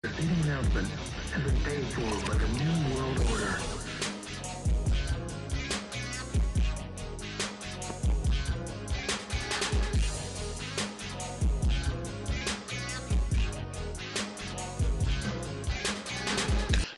The 0.00 0.10
city 0.10 0.28
announcement 0.44 0.86
has 0.86 1.42
been 1.42 1.60
paid 1.64 1.84
for 1.86 2.30
by 2.30 2.38
the 2.38 2.46
New 2.46 2.94
World 2.94 3.18
Order. 3.32 3.58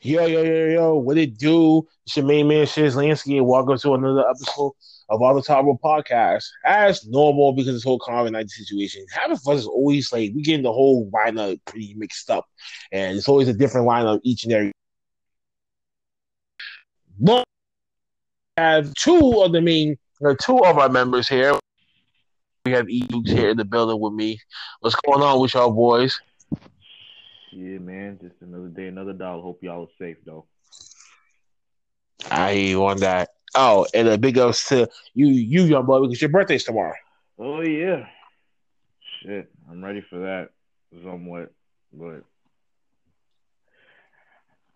Yo, 0.02 0.26
yo, 0.26 0.42
yo, 0.42 0.66
yo, 0.66 0.94
what 0.96 1.16
it 1.16 1.38
do? 1.38 1.88
It's 2.04 2.18
your 2.18 2.26
main 2.26 2.48
man, 2.48 2.66
Shizz 2.66 2.96
Lansky, 2.96 3.38
and 3.38 3.46
welcome 3.46 3.78
to 3.78 3.94
another 3.94 4.28
episode 4.28 4.72
of 5.10 5.20
All 5.20 5.34
the 5.34 5.42
Top 5.42 5.64
Row 5.64 5.78
Podcast. 5.82 6.44
As 6.64 7.06
normal, 7.06 7.52
because 7.52 7.74
this 7.74 7.84
whole 7.84 7.98
COVID 7.98 8.32
19 8.32 8.48
situation, 8.48 9.04
having 9.12 9.36
fun 9.36 9.56
is 9.56 9.66
always 9.66 10.12
like 10.12 10.32
we 10.34 10.42
getting 10.42 10.62
the 10.62 10.72
whole 10.72 11.10
lineup 11.10 11.60
pretty 11.66 11.94
mixed 11.94 12.30
up, 12.30 12.46
and 12.92 13.18
it's 13.18 13.28
always 13.28 13.48
a 13.48 13.52
different 13.52 13.86
lineup 13.86 14.20
each 14.22 14.44
and 14.44 14.52
every. 14.52 14.72
But 17.18 17.44
we 18.56 18.62
have 18.62 18.94
two 18.94 19.42
of 19.42 19.52
the 19.52 19.60
main, 19.60 19.98
or 20.20 20.34
two 20.36 20.64
of 20.64 20.78
our 20.78 20.88
members 20.88 21.28
here. 21.28 21.54
We 22.64 22.72
have 22.72 22.88
E 22.88 23.00
Dukes 23.00 23.30
here 23.30 23.50
in 23.50 23.56
the 23.56 23.64
building 23.64 24.00
with 24.00 24.12
me. 24.12 24.38
What's 24.80 24.96
going 24.96 25.22
on 25.22 25.40
with 25.40 25.54
y'all 25.54 25.72
boys? 25.72 26.20
Yeah, 27.52 27.78
man. 27.78 28.18
Just 28.22 28.36
another 28.42 28.68
day, 28.68 28.86
another 28.86 29.12
dollar. 29.12 29.42
Hope 29.42 29.62
y'all 29.62 29.84
are 29.84 29.88
safe 29.98 30.18
though. 30.24 30.46
I 32.30 32.74
on 32.74 32.98
that. 32.98 33.30
Oh, 33.54 33.86
and 33.94 34.08
a 34.08 34.18
big 34.18 34.38
ups 34.38 34.68
to 34.68 34.88
you, 35.14 35.26
you 35.26 35.64
young 35.64 35.86
boy, 35.86 36.00
because 36.00 36.20
your 36.20 36.30
birthday's 36.30 36.64
tomorrow. 36.64 36.94
Oh 37.38 37.60
yeah. 37.62 38.06
Shit, 39.22 39.50
I'm 39.70 39.84
ready 39.84 40.00
for 40.00 40.20
that 40.20 40.50
somewhat, 41.04 41.52
but 41.92 42.22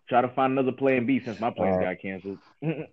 try 0.07 0.21
to 0.21 0.29
find 0.29 0.53
another 0.53 0.71
plan 0.71 1.05
B 1.05 1.19
since 1.19 1.39
my 1.39 1.49
plans 1.51 1.77
Uh, 1.77 1.81
got 1.81 2.01
canceled. 2.01 2.37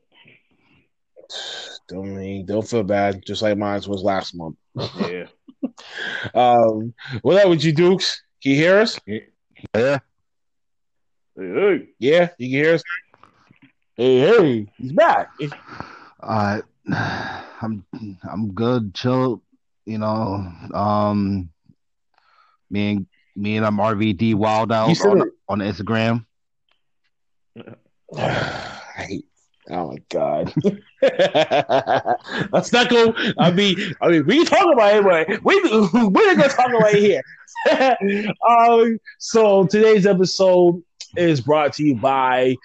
Don't 1.89 2.15
mean, 2.17 2.47
don't 2.47 2.67
feel 2.67 2.83
bad. 2.83 3.25
Just 3.25 3.43
like 3.43 3.57
mine 3.57 3.81
was 3.87 4.03
last 4.03 4.35
month. 4.35 4.57
yeah. 4.75 5.27
Um, 6.35 6.93
what 7.23 7.41
up 7.43 7.49
with 7.49 7.63
you, 7.63 7.73
Dukes? 7.73 8.23
Can 8.43 8.51
you 8.53 8.57
hear 8.59 8.79
us? 8.81 8.99
Yeah. 9.07 9.21
Hey, 9.75 9.99
hey. 11.37 11.89
Yeah, 12.01 12.29
you 12.37 12.49
can 12.49 12.65
hear 12.65 12.75
us. 12.75 12.83
Hey, 14.03 14.19
hey, 14.19 14.67
he's 14.79 14.91
back. 14.91 15.31
Uh, 16.21 16.61
I'm 16.93 17.87
I'm 18.29 18.53
good, 18.53 18.95
chill. 18.97 19.45
You 19.87 19.99
know, 19.99 20.45
um, 20.75 21.51
me 22.69 22.91
and 22.91 23.07
me 23.37 23.59
and 23.59 23.65
I'm 23.65 23.77
RVD 23.77 24.35
wild 24.35 24.73
out 24.73 24.89
on, 25.07 25.31
on 25.49 25.59
Instagram. 25.61 26.27
I 28.17 28.81
hate. 28.97 29.27
Oh 29.71 29.93
my 29.93 29.99
god. 30.09 30.53
Let's 32.53 32.73
not 32.73 32.91
go. 32.91 33.15
I 33.39 33.53
mean, 33.53 33.95
I 34.01 34.09
mean, 34.09 34.27
we 34.27 34.39
can 34.39 34.47
talk 34.47 34.73
about 34.73 34.97
it, 34.97 35.05
but 35.05 35.45
we 35.45 35.61
we're 36.09 36.35
gonna 36.35 36.49
talk 36.49 36.71
about 36.71 36.93
it 36.93 37.23
here. 37.71 38.27
um, 38.49 38.99
so 39.21 39.65
today's 39.67 40.07
episode 40.07 40.83
is 41.17 41.41
brought 41.41 41.75
to 41.75 41.85
you 41.85 41.95
by 41.95 42.57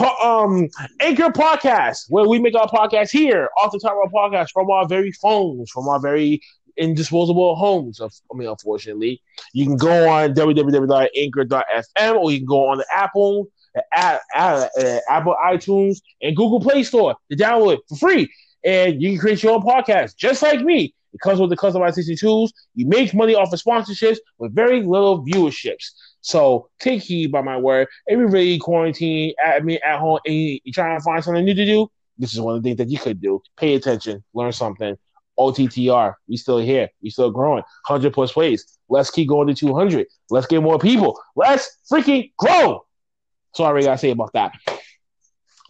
um 0.00 0.68
Anchor 1.00 1.30
Podcast, 1.30 2.06
where 2.08 2.26
we 2.26 2.38
make 2.38 2.54
our 2.54 2.68
podcast 2.68 3.10
here 3.10 3.48
off 3.58 3.72
the 3.72 3.80
top 3.80 3.96
of 4.04 4.14
our 4.14 4.30
podcast 4.30 4.50
from 4.50 4.70
our 4.70 4.86
very 4.86 5.12
phones, 5.12 5.70
from 5.70 5.88
our 5.88 6.00
very 6.00 6.40
indisposable 6.76 7.56
homes. 7.56 8.00
I 8.00 8.08
mean, 8.34 8.48
unfortunately, 8.48 9.20
you 9.52 9.66
can 9.66 9.76
go 9.76 10.08
on 10.08 10.34
www.anchor.fm 10.34 12.16
or 12.16 12.30
you 12.30 12.38
can 12.38 12.46
go 12.46 12.68
on 12.68 12.78
the 12.78 12.86
Apple 12.92 13.48
at, 13.92 14.20
at, 14.34 14.70
uh, 14.78 15.00
Apple 15.08 15.36
iTunes 15.44 16.00
and 16.22 16.36
Google 16.36 16.60
Play 16.60 16.82
Store 16.82 17.16
to 17.30 17.36
download 17.36 17.78
for 17.88 17.96
free. 17.96 18.32
And 18.64 19.00
you 19.02 19.10
can 19.10 19.18
create 19.18 19.42
your 19.42 19.54
own 19.54 19.62
podcast 19.62 20.16
just 20.16 20.42
like 20.42 20.60
me. 20.60 20.94
It 21.12 21.20
comes 21.20 21.40
with 21.40 21.50
the 21.50 21.56
customization 21.56 22.18
tools. 22.18 22.52
You 22.74 22.86
make 22.86 23.14
money 23.14 23.34
off 23.34 23.52
of 23.52 23.60
sponsorships 23.60 24.18
with 24.38 24.54
very 24.54 24.82
little 24.82 25.24
viewerships. 25.24 25.90
So 26.28 26.68
take 26.78 27.00
heed 27.00 27.32
by 27.32 27.40
my 27.40 27.56
word. 27.56 27.88
If 28.06 28.18
you're 28.18 28.58
quarantined 28.58 29.34
at 29.42 29.64
me 29.64 29.80
at 29.80 29.98
home 29.98 30.18
and 30.26 30.34
you- 30.34 30.60
trying 30.74 30.98
to 30.98 31.02
find 31.02 31.24
something 31.24 31.42
new 31.42 31.54
to 31.54 31.64
do, 31.64 31.90
this 32.18 32.34
is 32.34 32.40
one 32.42 32.54
of 32.54 32.62
the 32.62 32.68
things 32.68 32.76
that 32.76 32.90
you 32.90 32.98
could 32.98 33.18
do. 33.18 33.40
Pay 33.56 33.76
attention, 33.76 34.22
learn 34.34 34.52
something. 34.52 34.94
OTTR, 35.38 36.16
we 36.28 36.36
still 36.36 36.58
here. 36.58 36.90
We 37.02 37.08
still 37.08 37.30
growing. 37.30 37.62
100 37.86 38.12
plus 38.12 38.32
plays. 38.32 38.78
Let's 38.90 39.10
keep 39.10 39.26
going 39.26 39.46
to 39.46 39.54
200. 39.54 40.06
Let's 40.28 40.46
get 40.46 40.62
more 40.62 40.78
people. 40.78 41.18
Let's 41.34 41.78
freaking 41.90 42.30
grow. 42.36 42.84
Sorry, 43.54 43.84
I 43.84 43.86
gotta 43.86 43.98
say 43.98 44.10
about 44.10 44.34
that. 44.34 44.52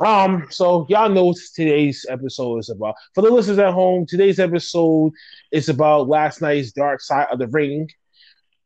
Um, 0.00 0.48
so 0.50 0.86
y'all 0.88 1.08
know 1.08 1.34
today's 1.54 2.04
episode 2.08 2.58
is 2.58 2.70
about. 2.70 2.96
For 3.14 3.22
the 3.22 3.30
listeners 3.30 3.58
at 3.58 3.72
home, 3.72 4.06
today's 4.06 4.40
episode 4.40 5.12
is 5.52 5.68
about 5.68 6.08
last 6.08 6.42
night's 6.42 6.72
Dark 6.72 7.00
Side 7.00 7.28
of 7.30 7.38
the 7.38 7.46
Ring. 7.46 7.88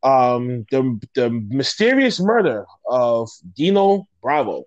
Um, 0.02 0.66
the 0.70 1.00
the 1.14 1.30
mysterious 1.30 2.20
murder 2.20 2.66
of 2.88 3.30
Dino 3.54 4.08
Bravo. 4.20 4.64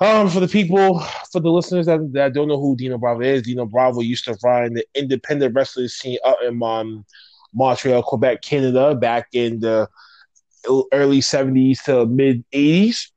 Um, 0.00 0.28
for 0.30 0.38
the 0.38 0.48
people, 0.48 1.00
for 1.32 1.40
the 1.40 1.50
listeners 1.50 1.86
that, 1.86 2.12
that 2.12 2.32
don't 2.32 2.46
know 2.46 2.60
who 2.60 2.76
Dino 2.76 2.98
Bravo 2.98 3.20
is, 3.20 3.42
Dino 3.42 3.66
Bravo 3.66 4.00
used 4.00 4.24
to 4.26 4.38
run 4.44 4.74
the 4.74 4.86
independent 4.94 5.56
wrestling 5.56 5.88
scene 5.88 6.18
up 6.24 6.36
in 6.46 6.62
um, 6.62 7.04
Montreal, 7.52 8.04
Quebec, 8.04 8.42
Canada, 8.42 8.94
back 8.94 9.26
in 9.32 9.58
the 9.58 9.88
early 10.92 11.20
70s 11.20 11.82
to 11.84 12.06
mid 12.06 12.44
80s. 12.52 13.10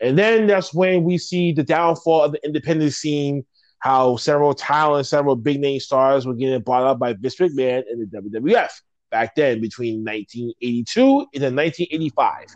And 0.00 0.18
then 0.18 0.46
that's 0.46 0.74
when 0.74 1.04
we 1.04 1.16
see 1.16 1.52
the 1.52 1.62
downfall 1.62 2.24
of 2.24 2.32
the 2.32 2.44
independent 2.44 2.92
scene, 2.92 3.46
how 3.78 4.16
several 4.16 4.52
talents, 4.52 5.08
several 5.08 5.36
big 5.36 5.58
name 5.58 5.80
stars 5.80 6.26
were 6.26 6.34
getting 6.34 6.60
bought 6.60 6.84
up 6.84 6.98
by 6.98 7.14
Vince 7.14 7.36
McMahon 7.36 7.82
in 7.90 8.00
the 8.00 8.20
WWF 8.20 8.70
back 9.10 9.34
then 9.34 9.60
between 9.60 10.04
1982 10.04 11.02
and 11.34 11.42
then 11.42 11.56
1985. 11.56 12.46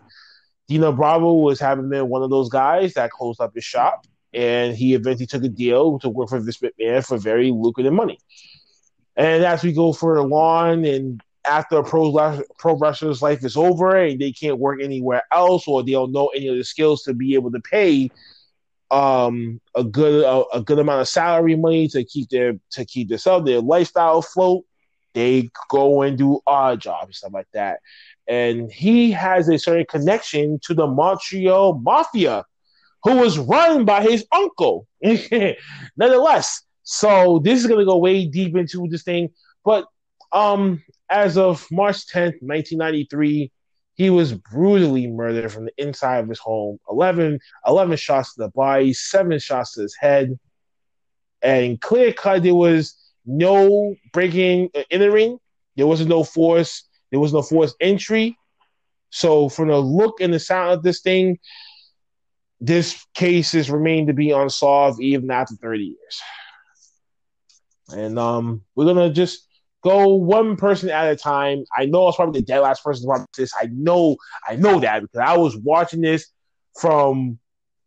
Dino 0.67 0.93
Bravo 0.93 1.35
was 1.35 1.61
having 1.61 1.89
been 1.89 2.09
one 2.09 2.23
of 2.23 2.31
those 2.31 2.49
guys 2.49 2.95
that 2.95 3.11
closed 3.11 3.41
up 3.41 3.55
his 3.55 3.65
shop 3.65 4.07
and 4.33 4.77
he 4.77 4.95
eventually 4.95 5.27
took 5.27 5.45
a 5.45 5.49
deal 5.49 5.99
to 6.01 6.09
work 6.09 6.29
for 6.29 6.41
Vince 6.41 6.59
McMahon 6.59 7.07
for 7.07 7.19
very 7.19 7.51
lucrative 7.51 7.93
money. 7.93 8.19
And 9.17 9.45
as 9.45 9.63
we 9.63 9.73
go 9.73 9.93
further 9.93 10.21
along, 10.21 10.87
and 10.87 11.23
after 11.47 11.79
a 11.79 11.85
pro, 11.85 12.43
pro 12.59 12.77
wrestler's 12.77 13.23
life 13.23 13.45
is 13.45 13.57
over 13.57 13.97
and 13.97 14.21
they 14.21 14.33
can't 14.33 14.59
work 14.59 14.83
anywhere 14.83 15.23
else 15.31 15.69
or 15.69 15.83
they 15.83 15.93
don't 15.93 16.13
know 16.13 16.29
any 16.29 16.49
of 16.49 16.57
the 16.57 16.65
skills 16.65 17.03
to 17.03 17.15
be 17.15 17.35
able 17.35 17.53
to 17.53 17.61
pay 17.61 18.11
um, 18.91 19.61
a 19.75 19.85
good 19.85 20.25
a, 20.25 20.45
a 20.57 20.63
good 20.63 20.79
amount 20.79 21.01
of 21.01 21.09
salary 21.09 21.57
money 21.57 21.89
to 21.89 22.05
keep 22.05 22.29
their 22.29 22.55
to 22.71 22.85
keep 22.85 23.09
themselves 23.09 23.47
their 23.47 23.61
lifestyle 23.61 24.19
afloat, 24.19 24.65
they 25.15 25.51
go 25.69 26.03
and 26.03 26.19
do 26.19 26.41
odd 26.47 26.81
jobs 26.81 27.19
stuff 27.19 27.33
like 27.33 27.49
that. 27.53 27.81
And 28.27 28.71
he 28.71 29.13
has 29.13 29.49
a 29.49 29.59
certain 29.59 29.87
connection 29.89 30.59
to 30.65 30.75
the 30.75 30.87
Montreal 30.87 31.79
Mafia, 31.79 32.45
who 33.03 33.17
was 33.17 33.39
run 33.39 33.85
by 33.85 34.03
his 34.03 34.27
uncle. 34.33 34.87
Nonetheless, 35.97 36.63
so 36.83 37.39
this 37.39 37.61
is 37.61 37.67
gonna 37.67 37.85
go 37.85 37.99
way 37.99 38.27
deep 38.27 38.57
into 38.57 38.87
this 38.89 39.03
thing. 39.03 39.31
But 39.65 39.87
um, 40.33 40.83
as 41.09 41.39
of 41.39 41.67
March 41.71 42.07
10th, 42.09 42.43
1993, 42.43 43.53
he 43.95 44.11
was 44.11 44.33
brutally 44.33 45.07
murdered 45.07 45.53
from 45.53 45.67
the 45.67 45.73
inside 45.79 46.19
of 46.19 46.29
his 46.29 46.41
home. 46.41 46.79
11, 46.91 47.39
11 47.67 47.97
shots 47.97 48.35
to 48.35 48.43
the 48.43 48.49
body, 48.49 48.93
seven 48.93 49.39
shots 49.39 49.75
to 49.75 49.83
his 49.83 49.97
head. 49.97 50.39
And 51.43 51.81
clear 51.81 52.13
cut, 52.13 52.43
there 52.43 52.55
was 52.55 52.97
no 53.27 53.95
breaking 54.12 54.71
uh, 54.75 54.83
in 54.91 55.01
the 55.01 55.11
ring. 55.11 55.39
There 55.77 55.87
was 55.87 56.05
no 56.07 56.25
force. 56.25 56.85
There 57.11 57.21
was 57.21 57.33
no 57.33 57.43
forced 57.43 57.77
entry. 57.81 58.37
So, 59.11 59.49
from 59.49 59.69
the 59.69 59.79
look 59.79 60.21
and 60.21 60.33
the 60.33 60.39
sound 60.39 60.73
of 60.73 60.83
this 60.83 61.01
thing, 61.01 61.38
this 62.61 63.05
case 63.15 63.53
has 63.53 63.71
remained 63.71 64.09
to 64.09 64.15
be 64.15 64.31
unsolved 64.31 65.00
even 65.00 65.31
after 65.31 65.55
30 65.55 65.85
years. 65.85 66.23
And 67.91 68.19
um, 68.19 68.62
we're 68.75 68.87
gonna 68.87 69.12
just 69.12 69.47
go 69.82 70.15
one 70.15 70.56
person 70.56 70.88
at 70.88 71.12
a 71.12 71.17
time. 71.17 71.65
I 71.76 71.87
know 71.87 72.09
it's 72.09 72.17
probably 72.17 72.41
the 72.41 72.47
dead 72.47 72.61
last 72.61 72.82
person 72.82 73.03
to 73.05 73.09
watch 73.09 73.29
this. 73.37 73.53
I 73.61 73.69
know, 73.71 74.17
I 74.49 74.56
know 74.56 74.81
that 74.81 75.03
because 75.03 75.21
I 75.21 75.37
was 75.37 75.56
watching 75.56 76.00
this 76.00 76.26
from 76.81 77.38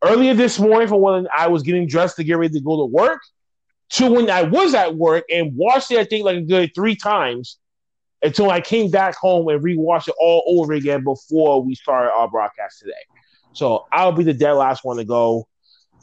earlier 0.04 0.36
this 0.36 0.60
morning 0.60 0.88
from 0.88 1.02
when 1.02 1.28
I 1.36 1.48
was 1.48 1.64
getting 1.64 1.88
dressed 1.88 2.18
to 2.18 2.24
get 2.24 2.38
ready 2.38 2.54
to 2.54 2.62
go 2.62 2.78
to 2.78 2.86
work 2.86 3.20
to 3.90 4.12
when 4.12 4.30
I 4.30 4.44
was 4.44 4.74
at 4.74 4.96
work 4.96 5.26
and 5.30 5.56
watched 5.56 5.92
it, 5.92 6.00
I 6.00 6.04
think 6.04 6.26
like 6.26 6.38
a 6.38 6.42
good 6.42 6.72
three 6.76 6.96
times 6.96 7.58
until 8.22 8.50
I 8.50 8.62
came 8.62 8.90
back 8.90 9.16
home 9.16 9.48
and 9.48 9.64
rewatched 9.64 10.08
it 10.10 10.16
all 10.20 10.44
over 10.48 10.74
again 10.74 11.04
before 11.04 11.64
we 11.64 11.76
started 11.76 12.12
our 12.12 12.28
broadcast 12.30 12.80
today. 12.80 12.94
So 13.54 13.86
I'll 13.92 14.12
be 14.12 14.24
the 14.24 14.34
dead 14.34 14.54
last 14.54 14.84
one 14.84 14.98
to 14.98 15.06
go. 15.06 15.48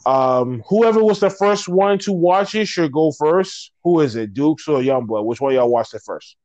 Um, 0.05 0.63
whoever 0.67 1.03
was 1.03 1.19
the 1.19 1.29
first 1.29 1.67
one 1.67 1.97
to 1.99 2.11
watch 2.11 2.53
it 2.55 2.67
should 2.67 2.91
go 2.91 3.11
first. 3.11 3.71
Who 3.83 4.01
is 4.01 4.15
it, 4.15 4.33
Dukes 4.33 4.67
or 4.67 4.79
Youngblood? 4.79 5.25
Which 5.25 5.41
one 5.41 5.53
y'all 5.53 5.69
watched 5.69 5.93
it 5.93 6.01
first? 6.05 6.35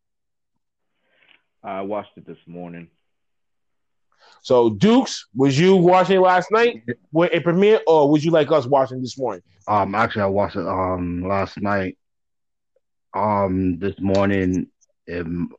I 1.63 1.83
watched 1.83 2.17
it 2.17 2.27
this 2.27 2.39
morning. 2.47 2.89
So 4.43 4.71
Dukes, 4.71 5.27
was 5.35 5.59
you 5.59 5.77
watching 5.77 6.21
last 6.21 6.51
night 6.51 6.83
when 7.11 7.29
it 7.33 7.45
premiered, 7.45 7.81
or 7.87 8.11
was 8.11 8.25
you 8.25 8.31
like 8.31 8.51
us 8.51 8.67
watching 8.67 9.01
this 9.01 9.19
morning? 9.19 9.43
Um, 9.69 9.95
actually, 9.95 10.23
I 10.23 10.27
watched 10.27 10.57
it 10.57 10.67
um 10.67 11.23
last 11.27 11.61
night. 11.61 11.97
Um, 13.13 13.79
this 13.81 13.99
morning, 13.99 14.69
and, 15.09 15.51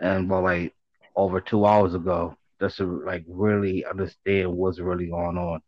and 0.00 0.30
well, 0.30 0.42
like 0.42 0.72
over 1.16 1.40
two 1.40 1.66
hours 1.66 1.94
ago, 1.94 2.36
just 2.60 2.76
to 2.76 3.02
like 3.04 3.24
really 3.26 3.84
understand 3.84 4.52
what's 4.52 4.78
really 4.78 5.08
going 5.08 5.36
on. 5.36 5.60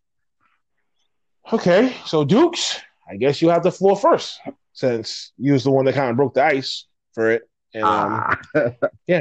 Okay, 1.52 1.96
so 2.06 2.24
Dukes, 2.24 2.80
I 3.10 3.16
guess 3.16 3.42
you 3.42 3.48
have 3.48 3.64
the 3.64 3.72
floor 3.72 3.96
first, 3.96 4.38
since 4.72 5.32
you 5.36 5.52
was 5.52 5.64
the 5.64 5.70
one 5.72 5.84
that 5.86 5.94
kind 5.94 6.10
of 6.10 6.16
broke 6.16 6.34
the 6.34 6.44
ice 6.44 6.86
for 7.12 7.30
it. 7.30 7.42
And 7.74 7.84
um, 7.84 8.36
Ah. 8.54 8.70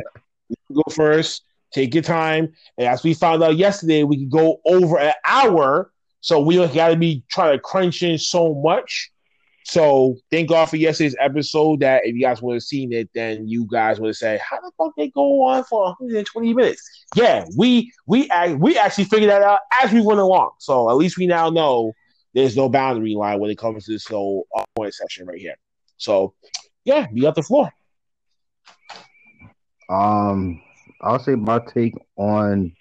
go 0.73 0.83
first. 0.91 1.43
Take 1.73 1.93
your 1.93 2.03
time. 2.03 2.53
And 2.77 2.87
as 2.87 3.03
we 3.03 3.13
found 3.13 3.43
out 3.43 3.57
yesterday, 3.57 4.03
we 4.03 4.17
could 4.17 4.31
go 4.31 4.59
over 4.65 4.99
an 4.99 5.13
hour. 5.25 5.91
So 6.21 6.39
we 6.39 6.55
don't 6.55 6.73
got 6.73 6.89
to 6.89 6.95
be 6.95 7.23
trying 7.29 7.55
to 7.55 7.59
crunch 7.59 8.03
in 8.03 8.17
so 8.17 8.55
much. 8.55 9.11
So 9.63 10.17
thank 10.31 10.49
God 10.49 10.65
for 10.65 10.77
yesterday's 10.77 11.15
episode. 11.19 11.81
That 11.81 12.01
if 12.03 12.15
you 12.15 12.21
guys 12.21 12.41
would 12.41 12.55
have 12.55 12.63
seen 12.63 12.91
it, 12.91 13.09
then 13.13 13.47
you 13.47 13.67
guys 13.71 13.99
would 13.99 14.07
have 14.07 14.15
said, 14.15 14.39
"How 14.39 14.59
the 14.59 14.71
fuck 14.77 14.93
they 14.97 15.09
go 15.09 15.43
on 15.43 15.63
for 15.63 15.83
120 15.83 16.53
minutes?" 16.55 17.05
Yeah, 17.15 17.45
we 17.55 17.91
we 18.07 18.27
we 18.57 18.77
actually 18.77 19.03
figured 19.03 19.29
that 19.29 19.43
out 19.43 19.59
as 19.81 19.91
we 19.91 20.01
went 20.01 20.19
along. 20.19 20.51
So 20.57 20.89
at 20.89 20.97
least 20.97 21.17
we 21.17 21.27
now 21.27 21.51
know 21.51 21.93
there's 22.33 22.57
no 22.57 22.67
boundary 22.67 23.13
line 23.13 23.39
when 23.39 23.51
it 23.51 23.59
comes 23.59 23.85
to 23.85 23.91
this 23.91 24.07
whole 24.07 24.47
point 24.75 24.93
section 24.95 25.27
right 25.27 25.39
here. 25.39 25.55
So 25.97 26.33
yeah, 26.83 27.05
you 27.13 27.21
got 27.21 27.35
the 27.35 27.43
floor. 27.43 27.71
Um, 29.89 30.61
I'll 31.01 31.19
say 31.19 31.35
my 31.35 31.59
take 31.59 31.93
on 32.17 32.73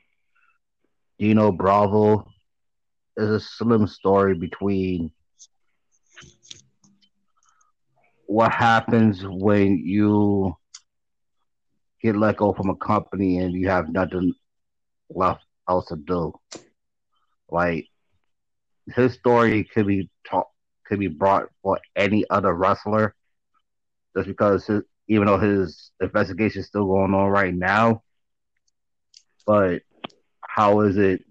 Dino 1.18 1.52
Bravo 1.52 2.26
is 3.16 3.30
a 3.30 3.40
slim 3.40 3.86
story 3.86 4.34
between 4.34 5.12
what 8.26 8.52
happens 8.52 9.22
when 9.24 9.78
you 9.78 10.56
get 12.02 12.16
let 12.16 12.36
go 12.36 12.52
from 12.52 12.70
a 12.70 12.76
company 12.76 13.38
and 13.38 13.52
you 13.52 13.68
have 13.68 13.88
nothing 13.88 14.34
left 15.10 15.44
else 15.68 15.86
to 15.86 15.96
do. 15.96 16.32
Like 17.48 17.86
his 18.94 19.14
story 19.14 19.62
could 19.62 19.86
be 19.86 20.10
taught, 20.28 20.48
could 20.86 20.98
be 20.98 21.08
brought 21.08 21.46
for 21.62 21.78
any 21.94 22.24
other 22.30 22.52
wrestler, 22.52 23.14
just 24.16 24.26
because 24.26 24.66
his, 24.66 24.82
even 25.06 25.26
though 25.26 25.38
his 25.38 25.92
investigation 26.00 26.60
is 26.60 26.66
still 26.66 26.86
going 26.86 27.14
on 27.14 27.30
right 27.30 27.54
now. 27.54 28.02
But 29.48 29.82
how 30.42 30.82
is 30.82 30.98
it 30.98 31.24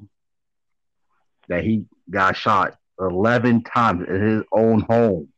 that 1.50 1.64
he 1.64 1.86
got 2.10 2.36
shot 2.36 2.78
eleven 3.00 3.64
times 3.64 4.08
in 4.10 4.22
his 4.22 4.44
own 4.52 4.82
home 4.82 5.30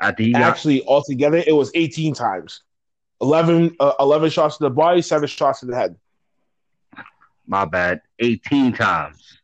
after 0.00 0.24
he 0.24 0.34
got 0.34 0.58
Actually, 0.58 0.84
altogether, 0.86 1.42
it 1.46 1.54
was 1.54 1.70
18 1.74 2.14
times. 2.14 2.62
11, 3.20 3.76
uh, 3.80 3.94
11 4.00 4.30
shots 4.30 4.58
to 4.58 4.64
the 4.64 4.70
body, 4.70 5.02
seven 5.02 5.28
shots 5.28 5.60
to 5.60 5.66
the 5.66 5.76
head. 5.76 5.96
my 7.46 7.64
bad 7.64 8.00
eighteen 8.18 8.72
times? 8.72 9.38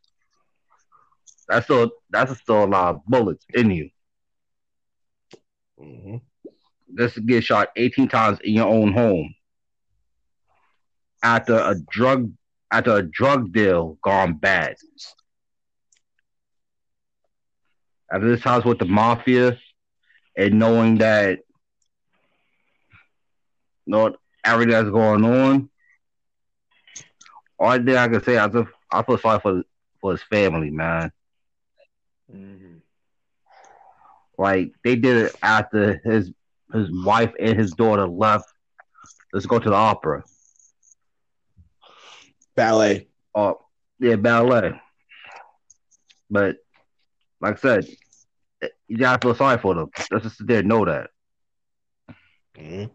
That's 1.47 1.65
still 1.65 1.91
that's 2.09 2.37
still 2.39 2.65
a 2.65 2.67
lot 2.67 2.95
of 2.95 3.05
bullets 3.05 3.45
in 3.53 3.71
you. 3.71 3.89
Just 6.97 7.15
to 7.15 7.21
get 7.21 7.43
shot 7.43 7.69
eighteen 7.77 8.07
times 8.07 8.39
in 8.43 8.53
your 8.53 8.67
own 8.67 8.93
home 8.93 9.33
after 11.25 11.57
a 11.57 11.75
drug 11.91 12.31
after 12.71 12.97
a 12.97 13.03
drug 13.03 13.53
deal 13.53 13.97
gone 14.03 14.33
bad. 14.35 14.75
After 18.11 18.29
this 18.29 18.43
house 18.43 18.65
with 18.65 18.79
the 18.79 18.85
mafia 18.85 19.57
and 20.37 20.59
knowing 20.59 20.97
that 20.99 21.39
you 23.85 23.91
know 23.91 24.15
everything 24.45 24.71
that's 24.71 24.89
going 24.89 25.23
on, 25.25 25.69
all 27.59 27.77
thing 27.77 27.95
I 27.97 28.07
can 28.07 28.23
say 28.23 28.37
I 28.37 28.47
just 28.47 28.69
I 28.91 29.03
feel 29.03 29.17
sorry 29.17 29.39
for 29.39 29.63
for 30.01 30.11
his 30.11 30.23
family, 30.23 30.71
man. 30.71 31.11
Mhm. 32.29 32.81
Like 34.37 34.71
they 34.83 34.95
did 34.95 35.17
it 35.27 35.35
after 35.43 35.99
his 36.03 36.31
his 36.73 36.89
wife 37.05 37.33
and 37.39 37.57
his 37.57 37.71
daughter 37.73 38.07
left. 38.07 38.45
Let's 39.33 39.45
go 39.45 39.59
to 39.59 39.69
the 39.69 39.75
opera. 39.75 40.23
Ballet. 42.55 43.07
Oh, 43.33 43.59
yeah, 43.99 44.15
ballet. 44.15 44.79
But 46.29 46.57
like 47.41 47.57
I 47.57 47.59
said, 47.59 47.87
you 48.87 48.97
gotta 48.97 49.19
feel 49.25 49.35
sorry 49.35 49.57
for 49.57 49.75
them. 49.75 49.89
Let's 50.11 50.23
just 50.23 50.37
sit 50.37 50.47
there 50.47 50.59
and 50.59 50.67
know 50.67 50.85
that. 50.85 51.09
Mm-hmm. 52.57 52.85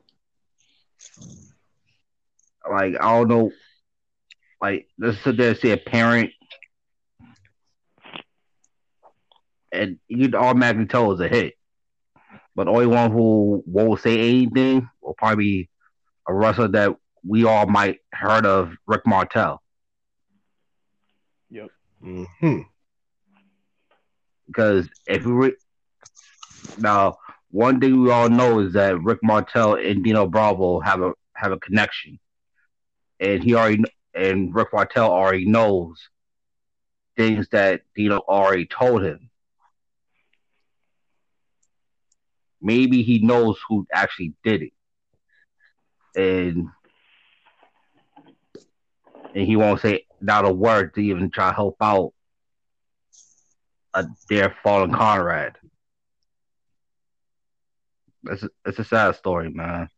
Like 2.71 2.95
I 3.01 3.19
don't 3.19 3.29
know. 3.29 3.51
Like 4.61 4.89
let's 4.99 5.19
sit 5.23 5.37
there 5.37 5.51
and 5.51 5.59
see 5.59 5.71
a 5.71 5.77
parent, 5.77 6.31
and 9.73 9.99
you'd 10.09 10.35
automatically 10.35 10.87
tell 10.87 11.13
it's 11.13 11.21
a 11.21 11.29
hit. 11.29 11.55
But 12.55 12.65
the 12.65 12.73
only 12.73 12.87
one 12.87 13.11
who 13.11 13.63
won't 13.67 14.01
say 14.01 14.19
anything 14.19 14.89
will 15.01 15.15
probably 15.15 15.45
be 15.45 15.69
a 16.29 16.35
wrestler 16.35 16.69
that 16.69 16.97
we 17.25 17.45
all 17.45 17.67
might 17.67 18.01
heard 18.13 18.47
of, 18.47 18.73
Rick 18.87 19.07
Martel. 19.07 19.63
Mhm. 22.03 22.67
because 24.47 24.89
if 25.07 25.25
we 25.25 25.33
re- 25.33 25.57
now 26.79 27.19
one 27.51 27.81
thing 27.81 28.01
we 28.03 28.11
all 28.11 28.29
know 28.29 28.61
is 28.61 28.73
that 28.75 29.01
Rick 29.03 29.19
Martel 29.23 29.75
and 29.75 30.03
Dino 30.03 30.27
Bravo 30.27 30.81
have 30.81 31.03
a 31.03 31.13
have 31.35 31.53
a 31.53 31.59
connection, 31.59 32.19
and 33.19 33.43
he 33.43 33.55
already 33.55 33.85
and 34.15 34.55
Rick 34.55 34.69
Martel 34.73 35.11
already 35.11 35.47
knows 35.47 36.09
things 37.17 37.49
that 37.51 37.83
Dino 37.95 38.19
already 38.19 38.67
told 38.67 39.03
him. 39.03 39.31
Maybe 42.63 43.03
he 43.03 43.19
knows 43.21 43.59
who 43.69 43.87
actually 43.93 44.35
did 44.45 44.63
it, 44.63 44.73
and 46.15 46.69
and 49.35 49.47
he 49.47 49.57
won't 49.57 49.81
say 49.81 50.07
not 50.21 50.45
a 50.45 50.53
word 50.53 50.95
to 50.95 51.01
even 51.01 51.31
try 51.31 51.49
to 51.49 51.55
help 51.55 51.77
out 51.81 52.13
a 53.95 54.07
dear 54.29 54.55
fallen 54.63 54.93
Conrad. 54.93 55.57
It's 58.25 58.43
a, 58.43 58.51
it's 58.67 58.79
a 58.79 58.85
sad 58.85 59.17
story, 59.17 59.51
man. 59.51 59.89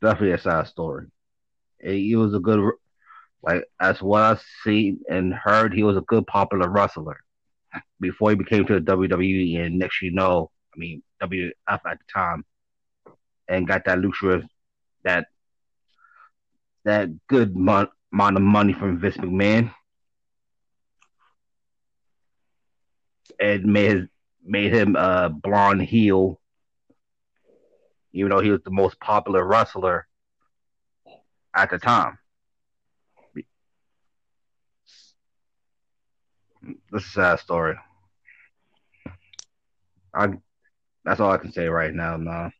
Definitely 0.00 0.32
a 0.32 0.38
sad 0.38 0.66
story. 0.66 1.06
He 1.80 2.16
was 2.16 2.34
a 2.34 2.40
good, 2.40 2.72
like 3.42 3.64
as 3.80 4.00
what 4.00 4.22
I 4.22 4.38
seen 4.62 5.00
and 5.08 5.34
heard, 5.34 5.74
he 5.74 5.82
was 5.82 5.96
a 5.96 6.02
good 6.02 6.26
popular 6.26 6.68
wrestler 6.68 7.20
before 8.00 8.30
he 8.30 8.36
became 8.36 8.64
to 8.66 8.74
the 8.74 8.80
WWE. 8.80 9.66
And 9.66 9.78
next, 9.78 10.00
you 10.02 10.12
know, 10.12 10.50
I 10.74 10.78
mean 10.78 11.02
WF 11.22 11.52
at 11.68 11.82
the 11.82 12.04
time, 12.12 12.44
and 13.48 13.68
got 13.68 13.84
that 13.84 14.00
luxurious, 14.00 14.46
that 15.04 15.26
that 16.84 17.08
good 17.28 17.54
mon- 17.54 17.88
amount 18.14 18.36
of 18.36 18.42
money 18.42 18.72
from 18.72 18.98
Vince 18.98 19.16
McMahon. 19.18 19.74
and 23.40 23.64
made 23.64 23.90
his, 23.90 24.08
made 24.44 24.72
him 24.72 24.96
a 24.96 25.28
blonde 25.28 25.82
heel, 25.82 26.40
even 28.12 28.30
though 28.30 28.40
he 28.40 28.50
was 28.50 28.62
the 28.64 28.70
most 28.70 28.98
popular 29.00 29.44
wrestler 29.44 30.06
at 31.54 31.70
the 31.70 31.78
time. 31.78 32.18
This 36.92 37.02
is 37.02 37.08
a 37.08 37.10
sad 37.10 37.40
story. 37.40 37.76
I 40.14 40.28
that's 41.04 41.20
all 41.20 41.32
I 41.32 41.38
can 41.38 41.52
say 41.52 41.68
right 41.68 41.92
now, 41.92 42.16
man. 42.16 42.52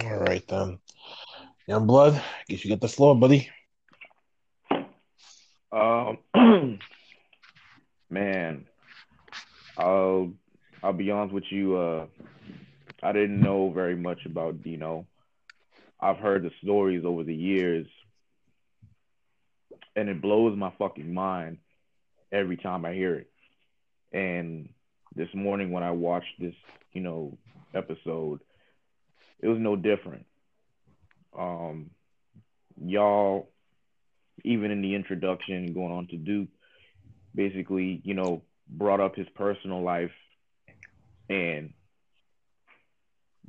All 0.00 0.18
right, 0.18 0.46
then. 0.46 0.78
Youngblood, 1.68 2.20
guess 2.48 2.64
you 2.64 2.70
get 2.70 2.80
the 2.80 2.88
floor, 2.88 3.14
buddy. 3.14 3.48
Um, 5.70 6.18
man, 8.10 8.66
I'll 9.78 10.32
I'll 10.82 10.92
be 10.92 11.10
honest 11.10 11.32
with 11.32 11.50
you. 11.50 11.76
Uh, 11.76 12.06
I 13.02 13.12
didn't 13.12 13.40
know 13.40 13.70
very 13.70 13.96
much 13.96 14.26
about 14.26 14.62
Dino. 14.62 15.06
I've 16.00 16.18
heard 16.18 16.42
the 16.42 16.50
stories 16.62 17.04
over 17.04 17.22
the 17.22 17.34
years, 17.34 17.86
and 19.94 20.08
it 20.08 20.20
blows 20.20 20.56
my 20.58 20.72
fucking 20.78 21.14
mind 21.14 21.58
every 22.32 22.56
time 22.56 22.84
I 22.84 22.92
hear 22.92 23.14
it. 23.14 23.30
And 24.12 24.68
this 25.14 25.32
morning 25.32 25.70
when 25.70 25.84
I 25.84 25.92
watched 25.92 26.40
this, 26.40 26.54
you 26.92 27.00
know, 27.02 27.38
episode, 27.74 28.40
it 29.40 29.48
was 29.48 29.58
no 29.58 29.76
different. 29.76 30.26
Um, 31.36 31.90
y'all 32.84 33.48
even 34.44 34.70
in 34.70 34.82
the 34.82 34.94
introduction 34.94 35.72
going 35.72 35.92
on 35.92 36.06
to 36.08 36.16
Duke, 36.16 36.48
basically, 37.34 38.00
you 38.04 38.14
know, 38.14 38.42
brought 38.68 39.00
up 39.00 39.14
his 39.14 39.28
personal 39.34 39.82
life 39.82 40.10
and 41.28 41.72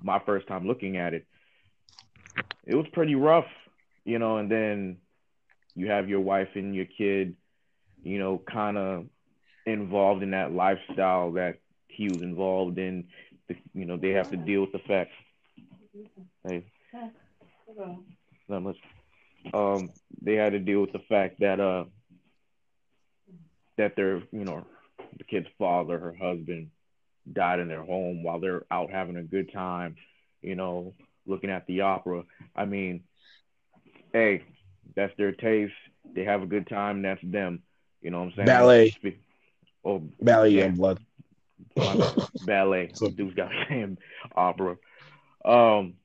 my 0.01 0.19
first 0.25 0.47
time 0.47 0.67
looking 0.67 0.97
at 0.97 1.13
it, 1.13 1.25
it 2.65 2.75
was 2.75 2.85
pretty 2.93 3.15
rough, 3.15 3.47
you 4.05 4.19
know, 4.19 4.37
and 4.37 4.51
then 4.51 4.97
you 5.75 5.89
have 5.89 6.09
your 6.09 6.19
wife 6.19 6.49
and 6.55 6.75
your 6.75 6.85
kid, 6.85 7.35
you 8.03 8.19
know, 8.19 8.41
kind 8.51 8.77
of 8.77 9.05
involved 9.65 10.23
in 10.23 10.31
that 10.31 10.51
lifestyle 10.51 11.31
that 11.33 11.59
he 11.87 12.09
was 12.09 12.21
involved 12.21 12.77
in. 12.77 13.05
You 13.73 13.85
know, 13.85 13.97
they 13.97 14.11
have 14.11 14.31
to 14.31 14.37
deal 14.37 14.61
with 14.61 14.71
the 14.71 14.79
fact. 14.79 15.11
Hey, 16.47 16.65
not 18.47 18.61
much. 18.61 18.77
Um, 19.53 19.89
they 20.21 20.35
had 20.35 20.53
to 20.53 20.59
deal 20.59 20.81
with 20.81 20.93
the 20.93 20.99
fact 21.09 21.39
that 21.39 21.59
uh 21.59 21.85
that 23.77 23.95
their 23.95 24.17
you 24.31 24.45
know 24.45 24.65
the 25.17 25.23
kid's 25.23 25.47
father, 25.57 25.99
her 25.99 26.15
husband, 26.19 26.69
died 27.31 27.59
in 27.59 27.67
their 27.67 27.83
home 27.83 28.23
while 28.23 28.39
they're 28.39 28.63
out 28.71 28.89
having 28.91 29.17
a 29.17 29.23
good 29.23 29.51
time, 29.51 29.95
you 30.41 30.55
know, 30.55 30.93
looking 31.25 31.49
at 31.49 31.65
the 31.67 31.81
opera. 31.81 32.23
I 32.55 32.65
mean, 32.65 33.03
hey, 34.11 34.43
that's 34.95 35.15
their 35.17 35.31
taste. 35.31 35.73
They 36.13 36.23
have 36.25 36.41
a 36.41 36.47
good 36.47 36.67
time. 36.67 37.01
That's 37.01 37.21
them. 37.23 37.63
You 38.01 38.11
know 38.11 38.19
what 38.19 38.25
I'm 38.29 38.33
saying? 38.35 38.45
Ballet. 38.47 38.95
Oh, 39.85 40.03
Ballet 40.21 40.49
yeah. 40.51 40.65
and 40.65 40.77
blood. 40.77 40.99
ballet. 42.45 42.91
So- 42.95 43.09
Dude's 43.09 43.35
got 43.35 43.51
him 43.67 43.97
opera. 44.35 44.77
Um, 45.45 45.95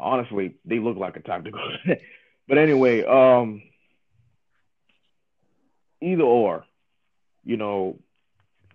honestly, 0.00 0.56
they 0.64 0.78
look 0.78 0.96
like 0.96 1.16
a 1.16 1.20
go. 1.20 1.50
but 2.48 2.58
anyway, 2.58 3.04
um, 3.04 3.62
either 6.02 6.22
or, 6.22 6.64
you 7.44 7.56
know, 7.56 7.98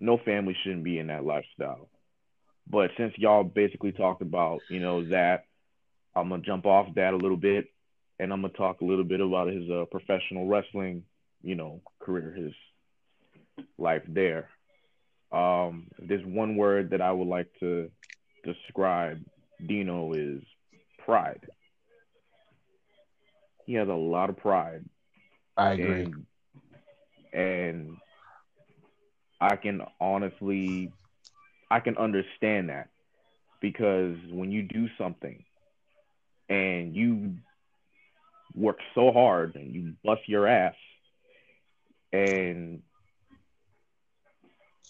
no 0.00 0.18
family 0.18 0.56
shouldn't 0.62 0.84
be 0.84 0.98
in 0.98 1.08
that 1.08 1.24
lifestyle. 1.24 1.88
But 2.68 2.90
since 2.96 3.14
y'all 3.16 3.44
basically 3.44 3.92
talked 3.92 4.22
about, 4.22 4.60
you 4.70 4.80
know, 4.80 5.08
that, 5.08 5.44
I'm 6.14 6.28
gonna 6.28 6.42
jump 6.42 6.66
off 6.66 6.94
that 6.94 7.12
a 7.14 7.16
little 7.16 7.36
bit, 7.36 7.66
and 8.18 8.32
I'm 8.32 8.40
gonna 8.40 8.52
talk 8.54 8.80
a 8.80 8.84
little 8.84 9.04
bit 9.04 9.20
about 9.20 9.48
his 9.48 9.68
uh, 9.70 9.84
professional 9.90 10.46
wrestling, 10.46 11.04
you 11.42 11.54
know, 11.54 11.80
career, 12.00 12.32
his 12.32 12.52
life 13.78 14.02
there. 14.08 14.48
Um, 15.32 15.88
there's 15.98 16.24
one 16.24 16.56
word 16.56 16.90
that 16.90 17.00
I 17.00 17.12
would 17.12 17.28
like 17.28 17.48
to 17.60 17.90
describe 18.44 19.20
Dino 19.64 20.12
is 20.12 20.42
pride. 21.06 21.42
He 23.66 23.74
has 23.74 23.88
a 23.88 23.94
lot 23.94 24.30
of 24.30 24.36
pride, 24.38 24.84
I 25.56 25.72
agree. 25.72 26.08
and 26.12 26.26
and 27.32 27.96
I 29.40 29.56
can 29.56 29.82
honestly, 30.00 30.92
I 31.70 31.80
can 31.80 31.96
understand 31.98 32.70
that 32.70 32.88
because 33.60 34.16
when 34.30 34.50
you 34.52 34.62
do 34.62 34.88
something 34.98 35.44
and 36.48 36.94
you 36.94 37.36
work 38.54 38.78
so 38.94 39.12
hard 39.12 39.56
and 39.56 39.74
you 39.74 39.94
bust 40.04 40.22
your 40.28 40.46
ass 40.48 40.74
and 42.12 42.82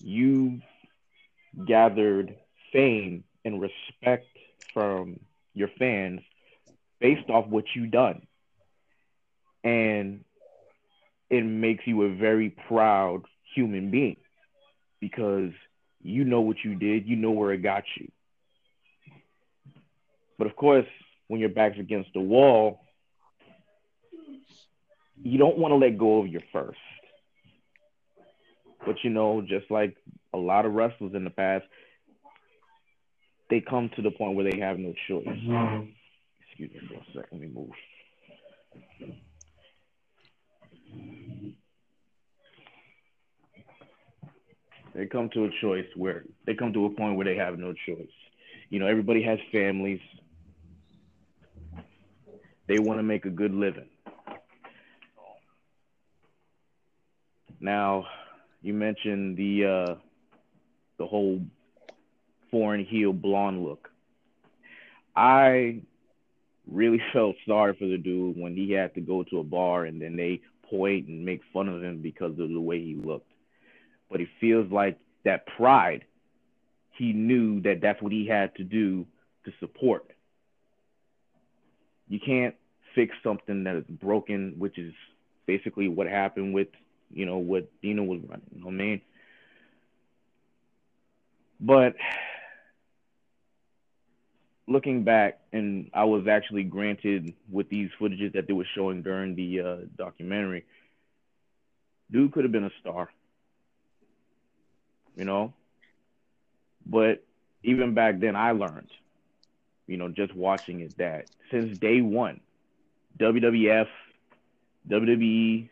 you 0.01 0.61
gathered 1.67 2.37
fame 2.73 3.25
and 3.45 3.61
respect 3.61 4.27
from 4.75 5.21
your 5.57 5.69
fans 5.79 6.21
based 7.01 7.29
off 7.29 7.49
what 7.49 7.65
you've 7.75 7.91
done. 7.91 8.23
And 9.65 10.25
it 11.31 11.43
makes 11.43 11.87
you 11.87 12.03
a 12.03 12.15
very 12.15 12.51
proud 12.69 13.23
human 13.55 13.91
being 13.91 14.17
because 15.01 15.51
you 16.03 16.25
know 16.25 16.43
what 16.43 16.59
you 16.63 16.77
did 16.77 17.07
you 17.09 17.17
know 17.17 17.33
where 17.33 17.53
it 17.53 17.63
got 17.63 17.83
you. 17.99 18.09
But 20.39 20.47
of 20.47 20.55
course 20.55 20.87
when 21.27 21.41
your 21.41 21.49
back's 21.49 21.79
against 21.79 22.11
the 22.13 22.21
wall 22.21 22.81
you 25.23 25.39
don't 25.39 25.59
want 25.59 25.73
to 25.73 25.77
let 25.77 25.99
go 25.99 26.21
of 26.21 26.29
your 26.29 26.43
first. 26.53 26.79
But 28.85 28.97
you 29.03 29.11
know, 29.11 29.43
just 29.43 29.71
like 29.71 29.97
a 30.33 30.39
lot 30.39 30.67
of 30.67 30.75
wrestlers 30.75 31.15
in 31.15 31.25
the 31.25 31.31
past, 31.31 31.65
they 33.51 33.61
come 33.61 33.91
to 33.97 34.03
the 34.03 34.11
point 34.11 34.37
where 34.37 34.51
they 34.51 34.59
have 34.59 34.79
no 34.79 34.93
choice. 35.09 35.27
Excuse 36.49 36.71
me 36.73 36.81
for 36.89 36.95
a 36.95 37.07
second. 37.15 37.25
Let 37.33 37.41
me 37.41 37.49
move. 37.49 37.71
They 44.95 45.07
come 45.07 45.29
to 45.35 45.45
a 45.45 45.51
choice 45.61 45.87
where 45.95 46.25
they 46.47 46.55
come 46.55 46.73
to 46.73 46.87
a 46.87 46.91
point 46.91 47.17
where 47.17 47.27
they 47.27 47.37
have 47.37 47.59
no 47.59 47.75
choice. 47.87 48.09
You 48.71 48.79
know, 48.81 48.87
everybody 48.87 49.23
has 49.23 49.39
families. 49.53 50.01
They 52.67 52.79
want 52.79 52.99
to 52.99 53.03
make 53.03 53.27
a 53.27 53.31
good 53.31 53.53
living. 53.53 53.89
Now, 57.61 58.07
you 58.63 58.73
mentioned 58.73 59.37
the 59.37 59.65
uh, 59.67 59.95
the 60.99 61.07
whole 61.07 61.41
foreign 62.51 62.85
heel 62.85 63.13
blonde 63.13 63.65
look. 63.65 63.91
I 65.15 65.81
really 66.71 67.01
felt 67.13 67.37
sorry 67.47 67.75
for 67.79 67.87
the 67.87 67.99
dude 67.99 68.37
when 68.37 68.55
he 68.55 68.73
had 68.73 68.95
to 68.95 69.01
go 69.01 69.23
to 69.25 69.39
a 69.39 69.45
bar 69.45 69.85
and 69.85 70.01
then 70.01 70.17
they 70.17 70.41
point 70.69 71.07
and 71.07 71.25
make 71.25 71.41
fun 71.53 71.69
of 71.69 71.83
him 71.83 72.03
because 72.03 72.33
of 72.39 72.51
the 72.51 72.61
way 72.61 72.83
he 72.83 72.95
looked. 72.95 73.31
But 74.11 74.21
it 74.21 74.29
feels 74.41 74.71
like 74.71 74.99
that 75.25 75.47
pride. 75.47 76.05
He 76.93 77.13
knew 77.13 77.61
that 77.63 77.81
that's 77.81 78.01
what 78.03 78.13
he 78.13 78.27
had 78.27 78.55
to 78.57 78.65
do 78.65 79.07
to 79.45 79.53
support. 79.61 80.11
You 82.09 82.21
can't 82.25 82.55
fix 82.95 83.15
something 83.23 83.65
that 83.65 83.77
is 83.77 83.85
broken, 83.85 84.55
which 84.59 84.79
is 84.79 84.93
basically 85.47 85.89
what 85.89 86.07
happened 86.07 86.55
with 86.55 86.69
you 87.13 87.27
know, 87.27 87.39
what 87.39 87.69
Dino 87.83 88.03
was 88.03 88.21
running. 88.29 88.47
You 88.55 88.61
know 88.61 88.67
what 88.67 88.75
I 88.75 88.77
mean? 88.77 89.01
But 91.61 91.97
looking 94.69 95.05
back, 95.05 95.39
and 95.53 95.91
I 95.95 96.05
was 96.05 96.27
actually 96.27 96.65
granted 96.65 97.35
with 97.51 97.69
these 97.69 97.91
footages 98.01 98.33
that 98.35 98.47
they 98.47 98.53
were 98.53 98.67
showing 98.75 99.03
during 99.03 99.35
the 99.35 99.61
uh, 99.61 99.77
documentary, 99.97 100.65
dude 102.11 102.33
could 102.33 102.45
have 102.45 102.53
been 102.53 102.65
a 102.65 102.71
star. 102.81 103.09
You 105.17 105.25
know? 105.25 105.55
But 106.85 107.25
even 107.63 107.95
back 107.95 108.21
then, 108.21 108.37
I 108.37 108.53
learned, 108.53 108.91
you 109.87 109.97
know, 109.97 110.09
just 110.09 110.35
watching 110.35 110.81
it 110.81 110.97
that 110.99 111.27
since 111.51 111.79
day 111.79 112.01
one, 112.01 112.41
WWF, 113.19 113.89
WWE, 114.89 115.69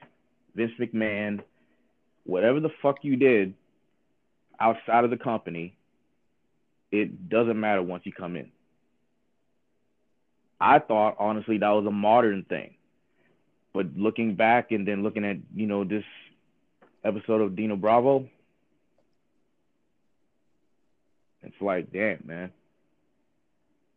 Vince 0.55 0.73
McMahon, 0.81 1.41
whatever 2.25 2.59
the 2.61 2.71
fuck 2.83 3.05
you 3.05 3.17
did 3.17 3.55
outside 4.59 5.05
of 5.05 5.11
the 5.11 5.17
company, 5.17 5.77
it 6.91 7.29
doesn't 7.29 7.59
matter 7.59 7.83
once 7.83 8.07
you 8.07 8.13
come 8.13 8.37
in. 8.37 8.51
I 10.61 10.79
thought 10.79 11.17
honestly 11.19 11.59
that 11.59 11.69
was 11.69 11.87
a 11.87 11.91
modern 11.91 12.45
thing. 12.45 12.75
But 13.73 13.87
looking 13.97 14.37
back 14.37 14.71
and 14.71 14.87
then 14.87 15.03
looking 15.03 15.25
at, 15.25 15.37
you 15.55 15.67
know, 15.67 15.85
this 15.85 16.05
episode 17.05 17.41
of 17.41 17.57
Dino 17.57 17.77
Bravo, 17.77 18.29
it's 21.43 21.61
like, 21.61 21.93
damn, 21.93 22.23
man. 22.25 22.51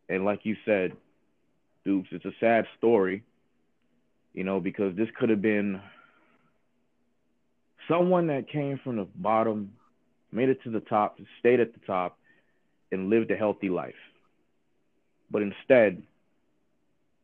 And 0.09 0.25
like 0.25 0.41
you 0.43 0.55
said, 0.65 0.93
Dukes, 1.85 2.09
it's 2.11 2.25
a 2.25 2.33
sad 2.39 2.65
story, 2.77 3.23
you 4.33 4.43
know, 4.43 4.59
because 4.59 4.95
this 4.95 5.09
could 5.17 5.29
have 5.29 5.41
been 5.41 5.79
someone 7.87 8.27
that 8.27 8.49
came 8.49 8.79
from 8.83 8.97
the 8.97 9.07
bottom, 9.15 9.73
made 10.31 10.49
it 10.49 10.61
to 10.63 10.71
the 10.71 10.79
top, 10.81 11.19
stayed 11.39 11.59
at 11.59 11.73
the 11.73 11.79
top, 11.85 12.17
and 12.91 13.09
lived 13.09 13.31
a 13.31 13.35
healthy 13.35 13.69
life. 13.69 13.93
But 15.29 15.41
instead, 15.41 16.01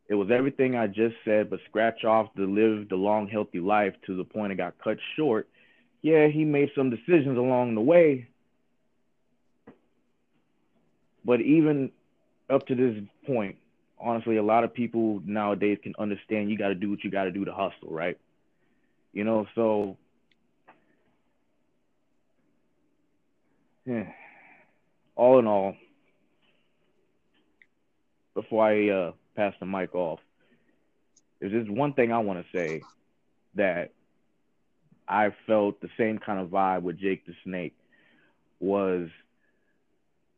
it 0.08 0.14
was 0.14 0.30
everything 0.30 0.76
I 0.76 0.86
just 0.86 1.16
said, 1.24 1.48
but 1.48 1.60
scratch 1.68 2.04
off 2.04 2.28
the 2.36 2.42
live 2.42 2.88
the 2.88 2.96
long, 2.96 3.26
healthy 3.26 3.60
life 3.60 3.94
to 4.06 4.16
the 4.16 4.24
point 4.24 4.52
it 4.52 4.56
got 4.56 4.74
cut 4.82 4.98
short. 5.16 5.48
Yeah, 6.02 6.28
he 6.28 6.44
made 6.44 6.70
some 6.76 6.90
decisions 6.90 7.38
along 7.38 7.74
the 7.74 7.80
way. 7.80 8.28
But 11.24 11.40
even 11.40 11.90
up 12.50 12.66
to 12.66 12.74
this 12.74 13.02
point, 13.26 13.56
honestly, 13.98 14.36
a 14.36 14.42
lot 14.42 14.64
of 14.64 14.74
people 14.74 15.22
nowadays 15.24 15.78
can 15.82 15.94
understand 15.98 16.50
you 16.50 16.58
got 16.58 16.68
to 16.68 16.74
do 16.74 16.90
what 16.90 17.02
you 17.02 17.10
got 17.10 17.24
to 17.24 17.30
do 17.30 17.46
to 17.46 17.52
hustle, 17.52 17.88
right? 17.88 18.18
You 19.14 19.24
know, 19.24 19.46
so 19.54 19.96
yeah. 23.86 24.04
all 25.16 25.38
in 25.38 25.46
all, 25.46 25.74
before 28.34 28.66
I 28.66 28.90
uh, 28.90 29.12
pass 29.34 29.54
the 29.60 29.66
mic 29.66 29.94
off, 29.94 30.20
there's 31.40 31.52
just 31.52 31.70
one 31.70 31.92
thing 31.92 32.12
I 32.12 32.18
want 32.18 32.44
to 32.44 32.56
say 32.56 32.82
that 33.54 33.90
I 35.06 35.34
felt 35.46 35.80
the 35.80 35.90
same 35.98 36.18
kind 36.18 36.40
of 36.40 36.48
vibe 36.48 36.82
with 36.82 36.98
Jake 36.98 37.26
the 37.26 37.34
Snake 37.44 37.74
was 38.60 39.08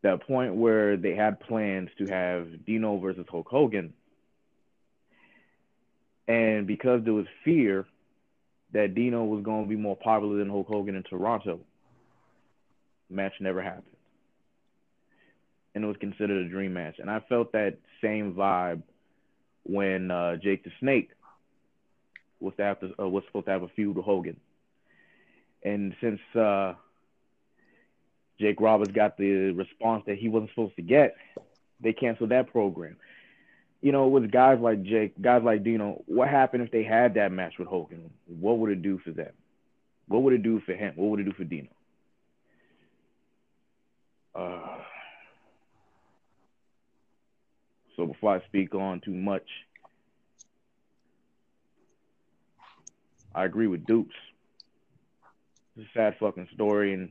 the 0.02 0.18
point 0.18 0.54
where 0.54 0.96
they 0.96 1.14
had 1.14 1.40
plans 1.40 1.90
to 1.98 2.06
have 2.06 2.64
Dino 2.64 2.98
versus 2.98 3.26
Hulk 3.30 3.48
Hogan. 3.48 3.92
And 6.28 6.66
because 6.66 7.04
there 7.04 7.12
was 7.12 7.26
fear 7.44 7.86
that 8.72 8.94
Dino 8.94 9.24
was 9.24 9.44
going 9.44 9.64
to 9.64 9.68
be 9.68 9.76
more 9.76 9.96
popular 9.96 10.38
than 10.38 10.50
Hulk 10.50 10.66
Hogan 10.66 10.96
in 10.96 11.02
Toronto, 11.04 11.60
match 13.08 13.32
never 13.40 13.62
happened. 13.62 13.95
And 15.76 15.84
it 15.84 15.86
was 15.86 15.98
considered 15.98 16.46
a 16.46 16.48
dream 16.48 16.72
match. 16.72 16.96
And 16.98 17.10
I 17.10 17.20
felt 17.20 17.52
that 17.52 17.76
same 18.00 18.32
vibe 18.32 18.82
when 19.64 20.10
uh, 20.10 20.36
Jake 20.36 20.64
the 20.64 20.72
Snake 20.80 21.10
was 22.40 22.54
to 22.56 22.62
have 22.64 22.80
to, 22.80 22.94
uh, 22.98 23.06
was 23.06 23.24
supposed 23.26 23.44
to 23.44 23.52
have 23.52 23.62
a 23.62 23.68
feud 23.68 23.94
with 23.94 24.06
Hogan. 24.06 24.40
And 25.62 25.94
since 26.00 26.18
uh, 26.34 26.72
Jake 28.40 28.58
Roberts 28.58 28.92
got 28.92 29.18
the 29.18 29.50
response 29.50 30.04
that 30.06 30.16
he 30.16 30.30
wasn't 30.30 30.48
supposed 30.52 30.76
to 30.76 30.82
get, 30.82 31.14
they 31.80 31.92
canceled 31.92 32.30
that 32.30 32.50
program. 32.50 32.96
You 33.82 33.92
know, 33.92 34.06
with 34.06 34.32
guys 34.32 34.58
like 34.58 34.82
Jake, 34.82 35.20
guys 35.20 35.42
like 35.44 35.62
Dino, 35.62 36.02
what 36.06 36.28
happened 36.28 36.62
if 36.62 36.70
they 36.70 36.84
had 36.84 37.14
that 37.14 37.32
match 37.32 37.58
with 37.58 37.68
Hogan? 37.68 38.10
What 38.26 38.58
would 38.60 38.70
it 38.70 38.80
do 38.80 38.98
for 39.04 39.10
them? 39.10 39.32
What 40.08 40.22
would 40.22 40.32
it 40.32 40.42
do 40.42 40.58
for 40.60 40.72
him? 40.72 40.94
What 40.96 41.10
would 41.10 41.20
it 41.20 41.24
do 41.24 41.32
for 41.32 41.44
Dino? 41.44 41.68
Uh, 44.34 44.75
so 47.96 48.06
before 48.06 48.36
I 48.36 48.44
speak 48.46 48.74
on 48.74 49.00
too 49.00 49.14
much, 49.14 49.48
I 53.34 53.44
agree 53.44 53.66
with 53.66 53.86
Dukes. 53.86 54.14
It's 55.76 55.88
a 55.88 55.98
sad 55.98 56.16
fucking 56.18 56.48
story, 56.54 56.92
and 56.92 57.10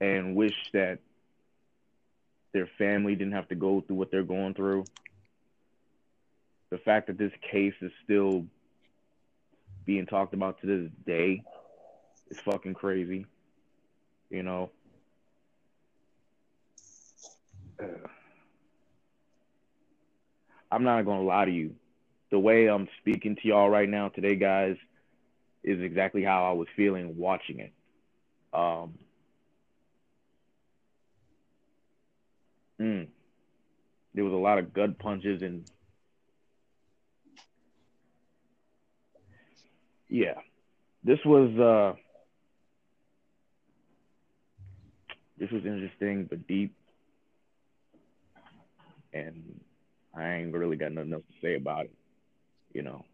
and 0.00 0.34
wish 0.34 0.56
that 0.72 0.98
their 2.52 2.68
family 2.78 3.14
didn't 3.14 3.34
have 3.34 3.48
to 3.48 3.54
go 3.54 3.80
through 3.80 3.96
what 3.96 4.10
they're 4.10 4.22
going 4.22 4.54
through. 4.54 4.84
The 6.70 6.78
fact 6.78 7.06
that 7.06 7.18
this 7.18 7.32
case 7.50 7.74
is 7.80 7.92
still 8.04 8.44
being 9.84 10.06
talked 10.06 10.34
about 10.34 10.60
to 10.60 10.66
this 10.66 10.90
day 11.06 11.42
is 12.30 12.40
fucking 12.40 12.74
crazy. 12.74 13.26
You 14.30 14.42
know. 14.42 14.70
I'm 20.70 20.84
not 20.84 21.04
gonna 21.04 21.22
lie 21.22 21.46
to 21.46 21.50
you. 21.50 21.74
The 22.30 22.38
way 22.38 22.66
I'm 22.68 22.88
speaking 23.00 23.36
to 23.36 23.48
y'all 23.48 23.70
right 23.70 23.88
now 23.88 24.08
today, 24.10 24.36
guys, 24.36 24.76
is 25.64 25.80
exactly 25.82 26.22
how 26.24 26.44
I 26.48 26.52
was 26.52 26.68
feeling 26.76 27.16
watching 27.16 27.60
it. 27.60 27.72
Um, 28.52 28.94
mm, 32.80 33.08
there 34.14 34.24
was 34.24 34.32
a 34.32 34.36
lot 34.36 34.58
of 34.58 34.72
gut 34.72 34.98
punches 34.98 35.42
and 35.42 35.64
yeah, 40.08 40.34
this 41.04 41.18
was 41.24 41.50
uh, 41.58 41.98
this 45.38 45.50
was 45.50 45.64
interesting 45.64 46.24
but 46.24 46.46
deep, 46.46 46.74
and 49.12 49.60
I 50.18 50.34
ain't 50.34 50.52
really 50.52 50.76
got 50.76 50.92
nothing 50.92 51.12
else 51.14 51.24
to 51.26 51.40
say 51.40 51.54
about 51.54 51.84
it, 51.86 51.94
you 52.74 52.82
know. 52.82 53.04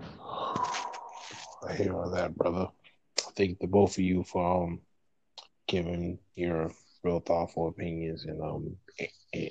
I 0.00 1.74
hear 1.76 1.94
all 1.94 2.10
that, 2.10 2.34
brother. 2.36 2.68
I 3.18 3.30
thank 3.36 3.58
the 3.58 3.66
both 3.66 3.98
of 3.98 4.04
you 4.04 4.24
for 4.24 4.64
um, 4.64 4.80
giving 5.68 6.18
your 6.34 6.70
real 7.02 7.20
thoughtful 7.20 7.68
opinions 7.68 8.24
and 8.24 8.40
um 8.42 8.76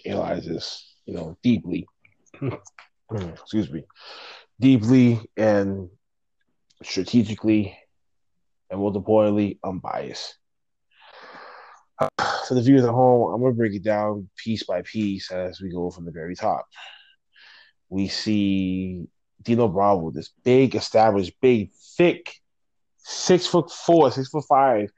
analyze 0.06 0.46
this, 0.46 0.96
you 1.06 1.14
know, 1.14 1.38
deeply. 1.44 1.86
Excuse 3.12 3.72
me, 3.72 3.84
deeply 4.60 5.20
and 5.38 5.90
strategically, 6.84 7.78
and 8.72 8.80
most 8.80 8.96
importantly, 8.96 9.60
unbiased. 9.64 10.38
For 12.48 12.54
the 12.54 12.62
viewers 12.62 12.84
at 12.84 12.92
home, 12.92 13.34
I'm 13.34 13.42
gonna 13.42 13.54
break 13.54 13.74
it 13.74 13.84
down 13.84 14.30
piece 14.38 14.64
by 14.64 14.84
piece 14.84 15.32
as 15.32 15.60
we 15.60 15.72
go 15.72 15.90
from 15.90 16.06
the 16.06 16.12
very 16.12 16.36
top. 16.36 16.68
We 17.90 18.08
see 18.08 19.08
Dino 19.42 19.68
Bravo, 19.68 20.12
this 20.12 20.30
big, 20.44 20.76
established, 20.76 21.34
big, 21.42 21.72
thick, 21.98 22.36
six 22.98 23.48
foot 23.48 23.72
four, 23.72 24.12
six 24.12 24.30
foot 24.30 24.44
five, 24.48 24.92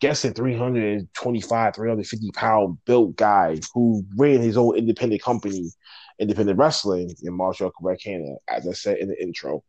guessing 0.00 0.34
325, 0.34 1.74
350 1.74 2.30
pound 2.32 2.78
built 2.84 3.14
guy 3.16 3.58
who 3.74 4.04
ran 4.16 4.40
his 4.40 4.56
own 4.56 4.76
independent 4.76 5.22
company, 5.22 5.70
independent 6.18 6.58
wrestling 6.58 7.14
in 7.22 7.32
Montreal, 7.32 7.70
Quebec, 7.70 8.00
Canada, 8.00 8.36
as 8.48 8.66
I 8.66 8.72
said 8.72 8.98
in 8.98 9.08
the 9.08 9.22
intro. 9.22 9.62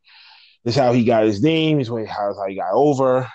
This 0.63 0.76
is 0.76 0.82
how 0.82 0.93
he 0.93 1.04
got 1.04 1.26
his 1.26 1.43
name, 1.43 1.78
this 1.78 1.89
is 1.89 2.10
how 2.10 2.34
he 2.48 2.56
got 2.56 2.74
over, 2.74 3.30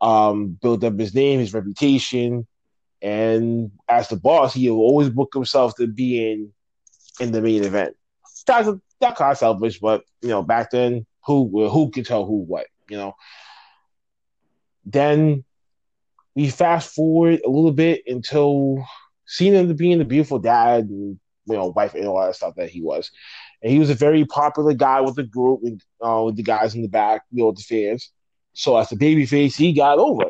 um, 0.00 0.58
built 0.60 0.84
up 0.84 0.98
his 0.98 1.14
name, 1.14 1.40
his 1.40 1.54
reputation. 1.54 2.46
And 3.00 3.70
as 3.88 4.08
the 4.08 4.16
boss, 4.16 4.54
he 4.54 4.70
will 4.70 4.78
always 4.78 5.10
book 5.10 5.30
himself 5.32 5.76
to 5.76 5.86
be 5.86 6.30
in 6.30 6.52
in 7.20 7.32
the 7.32 7.40
main 7.40 7.64
event 7.64 7.96
that's 8.48 8.68
that 9.00 9.16
kind 9.16 9.32
of 9.32 9.38
selfish, 9.38 9.78
but 9.78 10.02
you 10.22 10.30
know, 10.30 10.42
back 10.42 10.70
then, 10.70 11.06
who 11.24 11.68
who 11.68 11.90
can 11.90 12.02
tell 12.02 12.24
who 12.24 12.38
what, 12.38 12.66
you 12.90 12.96
know? 12.96 13.14
Then 14.84 15.44
we 16.34 16.48
fast 16.48 16.94
forward 16.94 17.40
a 17.46 17.48
little 17.48 17.72
bit 17.72 18.02
until 18.06 18.84
seeing 19.26 19.52
him 19.52 19.74
being 19.76 19.98
the 19.98 20.04
beautiful 20.04 20.38
dad 20.38 20.84
and 20.84 21.20
you 21.46 21.54
know 21.54 21.68
wife 21.68 21.94
and 21.94 22.06
all 22.06 22.24
that 22.24 22.34
stuff 22.34 22.54
that 22.56 22.70
he 22.70 22.80
was, 22.82 23.10
and 23.62 23.70
he 23.70 23.78
was 23.78 23.90
a 23.90 23.94
very 23.94 24.24
popular 24.24 24.72
guy 24.72 25.00
with 25.00 25.14
the 25.14 25.24
group 25.24 25.60
and 25.62 25.80
uh, 26.04 26.22
with 26.24 26.36
the 26.36 26.42
guys 26.42 26.74
in 26.74 26.82
the 26.82 26.88
back, 26.88 27.22
you 27.30 27.42
know, 27.42 27.48
with 27.48 27.56
the 27.56 27.62
fans. 27.62 28.10
So 28.58 28.76
as 28.76 28.88
the 28.88 28.96
baby 28.96 29.24
face, 29.24 29.54
he 29.54 29.72
got 29.72 29.98
over. 30.00 30.24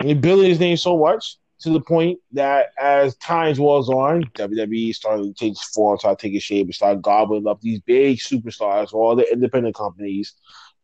And 0.00 0.08
he 0.08 0.14
built 0.14 0.44
his 0.44 0.58
name 0.58 0.76
so 0.76 0.98
much 0.98 1.36
to 1.60 1.70
the 1.70 1.80
point 1.80 2.18
that 2.32 2.70
as 2.76 3.14
times 3.18 3.60
was 3.60 3.88
on, 3.88 4.24
WWE 4.34 4.92
started 4.92 5.22
to 5.22 5.32
take 5.32 5.56
form, 5.56 5.96
started 5.96 6.18
taking 6.18 6.40
shape, 6.40 6.66
and 6.66 6.74
started 6.74 7.00
gobbling 7.00 7.46
up 7.46 7.60
these 7.60 7.78
big 7.82 8.18
superstars, 8.18 8.92
all 8.92 9.14
the 9.14 9.32
independent 9.32 9.76
companies, 9.76 10.34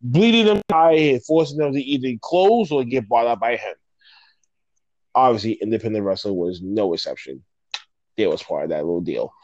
bleeding 0.02 0.46
them 0.46 0.62
high 0.70 0.92
and 0.92 1.24
forcing 1.24 1.58
them 1.58 1.72
to 1.72 1.82
either 1.82 2.16
close 2.22 2.70
or 2.70 2.84
get 2.84 3.08
bought 3.08 3.26
out 3.26 3.40
by 3.40 3.56
him. 3.56 3.74
Obviously, 5.16 5.54
independent 5.54 6.04
wrestling 6.04 6.36
was 6.36 6.62
no 6.62 6.94
exception. 6.94 7.42
They 8.16 8.28
was 8.28 8.40
part 8.40 8.62
of 8.62 8.70
that 8.70 8.84
little 8.84 9.00
deal. 9.00 9.34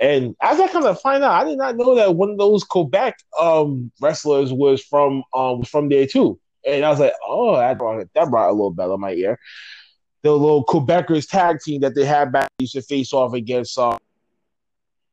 And 0.00 0.36
as 0.40 0.60
I 0.60 0.68
kind 0.68 0.84
of 0.84 1.00
find 1.00 1.24
out, 1.24 1.42
I 1.42 1.44
did 1.44 1.58
not 1.58 1.76
know 1.76 1.94
that 1.96 2.14
one 2.14 2.30
of 2.30 2.38
those 2.38 2.62
Quebec 2.62 3.18
um, 3.40 3.90
wrestlers 4.00 4.52
was 4.52 4.82
from 4.82 5.24
um, 5.34 5.60
was 5.60 5.68
from 5.68 5.88
there 5.88 6.06
too. 6.06 6.38
And 6.66 6.84
I 6.84 6.90
was 6.90 7.00
like, 7.00 7.14
oh, 7.26 7.56
that 7.56 7.78
brought 7.78 8.06
that 8.14 8.30
brought 8.30 8.50
a 8.50 8.52
little 8.52 8.70
bell 8.70 8.94
in 8.94 9.00
my 9.00 9.12
ear 9.12 9.38
the 10.22 10.32
little 10.32 10.64
Quebecers 10.64 11.28
tag 11.28 11.60
team 11.60 11.80
that 11.82 11.94
they 11.94 12.04
had 12.04 12.32
back 12.32 12.48
used 12.58 12.74
to 12.74 12.82
face 12.82 13.12
off 13.12 13.34
against 13.34 13.78
uh, 13.78 13.96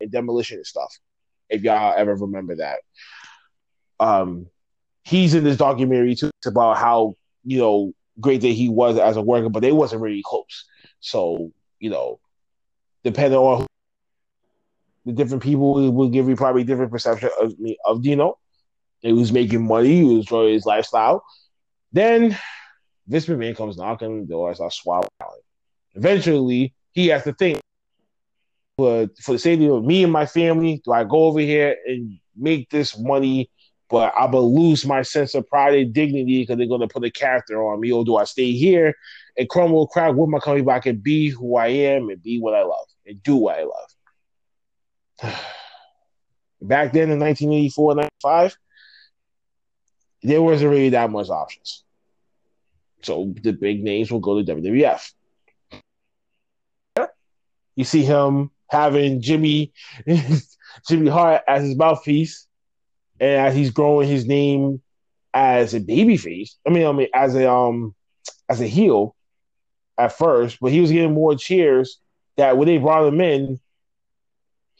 demolition 0.09 0.57
and 0.57 0.65
stuff. 0.65 0.97
If 1.49 1.61
y'all 1.61 1.93
ever 1.95 2.15
remember 2.15 2.55
that, 2.55 2.79
um, 3.99 4.47
he's 5.03 5.35
in 5.35 5.43
this 5.43 5.57
documentary 5.57 6.15
too 6.15 6.31
it's 6.39 6.47
about 6.47 6.77
how 6.77 7.15
you 7.43 7.59
know 7.59 7.93
great 8.19 8.41
that 8.41 8.47
he 8.47 8.69
was 8.69 8.97
as 8.97 9.17
a 9.17 9.21
worker, 9.21 9.49
but 9.49 9.61
they 9.61 9.71
wasn't 9.71 10.01
really 10.01 10.23
close. 10.25 10.65
So 10.99 11.51
you 11.79 11.91
know, 11.91 12.19
depending 13.03 13.37
on 13.37 13.67
the 15.05 15.13
different 15.13 15.43
people 15.43 15.91
will 15.91 16.09
give 16.09 16.27
you 16.27 16.35
probably 16.35 16.63
different 16.63 16.91
perception 16.91 17.29
of 17.39 17.57
me 17.59 17.77
of 17.85 18.01
Dino. 18.01 18.37
He 19.01 19.13
was 19.13 19.31
making 19.31 19.65
money, 19.67 19.97
he 19.97 20.03
was 20.03 20.17
enjoying 20.17 20.53
his 20.53 20.65
lifestyle. 20.65 21.23
Then 21.91 22.37
Vince 23.07 23.27
McMahon 23.27 23.55
comes 23.55 23.77
knocking 23.77 24.07
on 24.07 24.19
the 24.21 24.25
door, 24.25 24.51
I 24.51 24.69
swallowing. 24.69 25.09
Eventually, 25.93 26.73
he 26.91 27.07
has 27.07 27.23
to 27.23 27.33
think, 27.33 27.59
but 28.77 29.17
for 29.19 29.33
the 29.33 29.39
safety 29.39 29.69
of 29.69 29.85
me 29.85 30.03
and 30.03 30.11
my 30.11 30.25
family, 30.25 30.81
do 30.83 30.91
I 30.91 31.03
go 31.03 31.25
over 31.25 31.39
here 31.39 31.77
and 31.85 32.19
make 32.35 32.69
this 32.69 32.97
money, 32.97 33.49
but 33.89 34.13
I 34.17 34.25
will 34.25 34.53
lose 34.53 34.85
my 34.85 35.03
sense 35.03 35.35
of 35.35 35.47
pride 35.47 35.75
and 35.75 35.93
dignity 35.93 36.41
because 36.41 36.57
they're 36.57 36.67
to 36.67 36.87
put 36.87 37.05
a 37.05 37.11
character 37.11 37.61
on 37.63 37.79
me, 37.79 37.91
or 37.91 38.03
do 38.03 38.17
I 38.17 38.23
stay 38.23 38.51
here 38.51 38.95
and 39.37 39.47
crumble 39.47 39.87
crack 39.87 40.15
with 40.15 40.29
my 40.29 40.39
company, 40.39 40.63
but 40.63 40.75
I 40.75 40.79
can 40.79 40.97
be 40.97 41.29
who 41.29 41.55
I 41.57 41.67
am 41.67 42.09
and 42.09 42.21
be 42.21 42.39
what 42.39 42.55
I 42.55 42.63
love 42.63 42.87
and 43.05 43.21
do 43.21 43.35
what 43.35 43.57
I 43.59 43.63
love. 43.63 43.94
Back 46.61 46.93
then 46.93 47.11
in 47.11 47.19
1984, 47.19 47.95
95, 47.95 48.57
there 50.23 50.41
wasn't 50.41 50.71
really 50.71 50.89
that 50.89 51.11
much 51.11 51.29
options. 51.29 51.83
So 53.03 53.33
the 53.43 53.51
big 53.51 53.83
names 53.83 54.11
will 54.11 54.19
go 54.19 54.41
to 54.41 54.55
WWF. 54.55 55.11
You 57.75 57.83
see 57.83 58.03
him 58.03 58.49
having 58.69 59.21
Jimmy 59.21 59.73
Jimmy 60.87 61.09
Hart 61.09 61.43
as 61.47 61.63
his 61.63 61.75
mouthpiece 61.75 62.47
and 63.19 63.47
as 63.47 63.55
he's 63.55 63.71
growing 63.71 64.07
his 64.07 64.25
name 64.25 64.81
as 65.33 65.73
a 65.73 65.79
babyface. 65.79 66.55
I 66.65 66.71
mean, 66.71 66.87
I 66.87 66.91
mean, 66.91 67.07
as 67.13 67.35
a 67.35 67.51
um, 67.51 67.93
as 68.49 68.61
a 68.61 68.67
heel 68.67 69.15
at 69.97 70.17
first, 70.17 70.57
but 70.59 70.71
he 70.71 70.81
was 70.81 70.91
getting 70.91 71.13
more 71.13 71.35
cheers. 71.35 71.99
That 72.37 72.57
when 72.57 72.67
they 72.67 72.77
brought 72.77 73.07
him 73.07 73.21
in, 73.21 73.59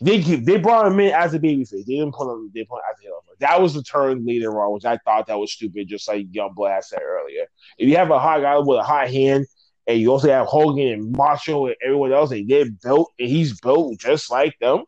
they 0.02 0.20
they 0.20 0.58
brought 0.58 0.88
him 0.88 1.00
in 1.00 1.14
as 1.14 1.34
a 1.34 1.40
babyface. 1.40 1.86
They 1.86 1.96
didn't 1.96 2.14
put 2.14 2.32
him. 2.32 2.52
They 2.54 2.66
put 2.66 2.78
him 2.78 2.84
as 2.92 3.00
a 3.00 3.02
heel. 3.04 3.24
That 3.40 3.62
was 3.62 3.74
the 3.74 3.84
turn 3.84 4.26
later 4.26 4.62
on, 4.62 4.74
which 4.74 4.86
I 4.86 4.98
thought 4.98 5.28
that 5.28 5.40
was 5.40 5.52
stupid. 5.52 5.88
Just 5.88 6.08
like 6.08 6.32
Youngblood 6.32 6.84
said 6.84 7.02
earlier, 7.02 7.46
if 7.78 7.88
you 7.88 7.96
have 7.98 8.12
a 8.12 8.20
hot 8.20 8.42
guy 8.42 8.58
with 8.60 8.80
a 8.80 8.84
hot 8.84 9.10
hand, 9.10 9.46
and 9.88 10.00
you 10.00 10.12
also 10.12 10.30
have 10.30 10.48
Hogan 10.48 10.88
and 10.88 11.12
Macho 11.12 11.68
and 11.68 11.76
everyone 11.84 12.12
else, 12.12 12.32
and 12.32 12.50
they're 12.50 12.70
built, 12.84 13.14
and 13.20 13.30
he's 13.30 13.60
built 13.60 14.00
just 14.00 14.32
like 14.32 14.58
them, 14.60 14.84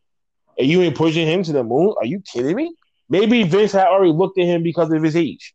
and 0.57 0.67
you 0.67 0.81
ain't 0.81 0.95
pushing 0.95 1.27
him 1.27 1.43
to 1.43 1.53
the 1.53 1.63
moon? 1.63 1.93
Are 1.99 2.05
you 2.05 2.21
kidding 2.21 2.55
me? 2.55 2.73
Maybe 3.09 3.43
Vince 3.43 3.71
had 3.71 3.87
already 3.87 4.11
looked 4.11 4.37
at 4.39 4.45
him 4.45 4.63
because 4.63 4.91
of 4.91 5.01
his 5.01 5.15
age. 5.15 5.53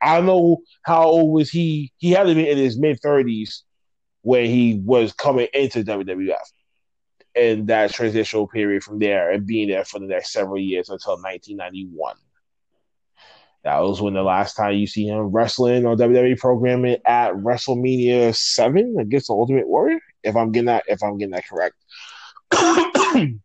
I 0.00 0.16
don't 0.16 0.26
know 0.26 0.58
how 0.82 1.04
old 1.04 1.32
was 1.32 1.48
he. 1.48 1.92
He 1.96 2.10
had 2.10 2.26
to 2.26 2.34
be 2.34 2.48
in 2.48 2.58
his 2.58 2.78
mid 2.78 3.00
thirties 3.00 3.64
when 4.22 4.46
he 4.46 4.80
was 4.84 5.12
coming 5.12 5.48
into 5.54 5.84
WWF, 5.84 6.34
and 7.36 7.66
that 7.68 7.92
transitional 7.92 8.48
period 8.48 8.82
from 8.82 8.98
there 8.98 9.30
and 9.30 9.46
being 9.46 9.68
there 9.68 9.84
for 9.84 10.00
the 10.00 10.06
next 10.06 10.32
several 10.32 10.58
years 10.58 10.88
until 10.88 11.14
1991. 11.14 12.16
That 13.64 13.80
was 13.80 14.00
when 14.00 14.14
the 14.14 14.22
last 14.22 14.54
time 14.54 14.74
you 14.74 14.86
see 14.86 15.06
him 15.06 15.32
wrestling 15.32 15.86
on 15.86 15.98
WWE 15.98 16.38
programming 16.38 16.98
at 17.04 17.32
WrestleMania 17.32 18.34
seven 18.34 18.96
against 18.98 19.26
the 19.26 19.34
Ultimate 19.34 19.68
Warrior. 19.68 19.98
If 20.22 20.36
I'm 20.36 20.52
getting 20.52 20.66
that, 20.66 20.84
if 20.86 21.02
I'm 21.02 21.18
getting 21.18 21.32
that 21.32 21.48
correct. 21.48 21.74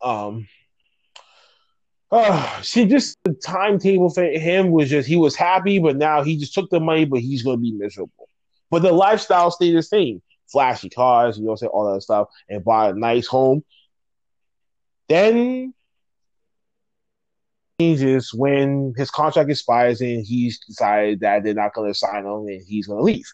um, 0.00 0.46
uh, 2.12 2.62
see, 2.62 2.86
just 2.86 3.18
the 3.24 3.34
timetable 3.34 4.10
for 4.10 4.22
him 4.24 4.70
was 4.70 4.88
just 4.88 5.08
he 5.08 5.16
was 5.16 5.34
happy, 5.34 5.78
but 5.80 5.96
now 5.96 6.22
he 6.22 6.36
just 6.36 6.54
took 6.54 6.70
the 6.70 6.80
money, 6.80 7.04
but 7.04 7.20
he's 7.20 7.42
going 7.42 7.56
to 7.56 7.60
be 7.60 7.72
miserable. 7.72 8.28
But 8.70 8.82
the 8.82 8.92
lifestyle 8.92 9.50
stayed 9.50 9.76
the 9.76 9.82
same: 9.82 10.22
flashy 10.50 10.88
cars, 10.88 11.38
you 11.38 11.44
know, 11.44 11.56
say 11.56 11.66
all 11.66 11.92
that 11.92 12.02
stuff, 12.02 12.28
and 12.48 12.64
buy 12.64 12.88
a 12.88 12.94
nice 12.94 13.26
home. 13.26 13.64
Then 15.08 15.74
changes 17.80 18.32
when 18.34 18.92
his 18.96 19.10
contract 19.10 19.50
expires 19.50 20.00
and 20.00 20.24
he's 20.24 20.60
decided 20.60 21.20
that 21.20 21.42
they're 21.42 21.54
not 21.54 21.74
going 21.74 21.90
to 21.90 21.98
sign 21.98 22.26
him 22.26 22.46
and 22.46 22.62
he's 22.66 22.86
going 22.86 22.98
to 22.98 23.04
leave. 23.04 23.26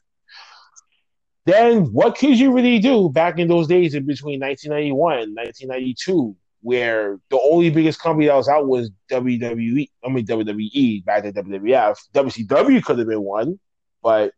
Then 1.44 1.92
what 1.92 2.16
could 2.16 2.38
you 2.38 2.52
really 2.52 2.78
do 2.78 3.08
back 3.08 3.38
in 3.38 3.48
those 3.48 3.68
days 3.68 3.94
in 3.94 4.04
between 4.04 4.40
1991 4.40 5.18
and 5.18 5.36
1992 5.36 6.36
where 6.62 7.20
the 7.30 7.38
only 7.38 7.70
biggest 7.70 8.00
company 8.00 8.26
that 8.26 8.34
was 8.34 8.48
out 8.48 8.66
was 8.66 8.90
WWE. 9.10 9.88
I 10.04 10.08
mean 10.08 10.26
WWE 10.26 11.04
back 11.04 11.22
to 11.22 11.32
WWF. 11.32 11.96
WCW 12.12 12.82
could 12.82 12.98
have 12.98 13.06
been 13.06 13.22
one, 13.22 13.60
but 14.02 14.32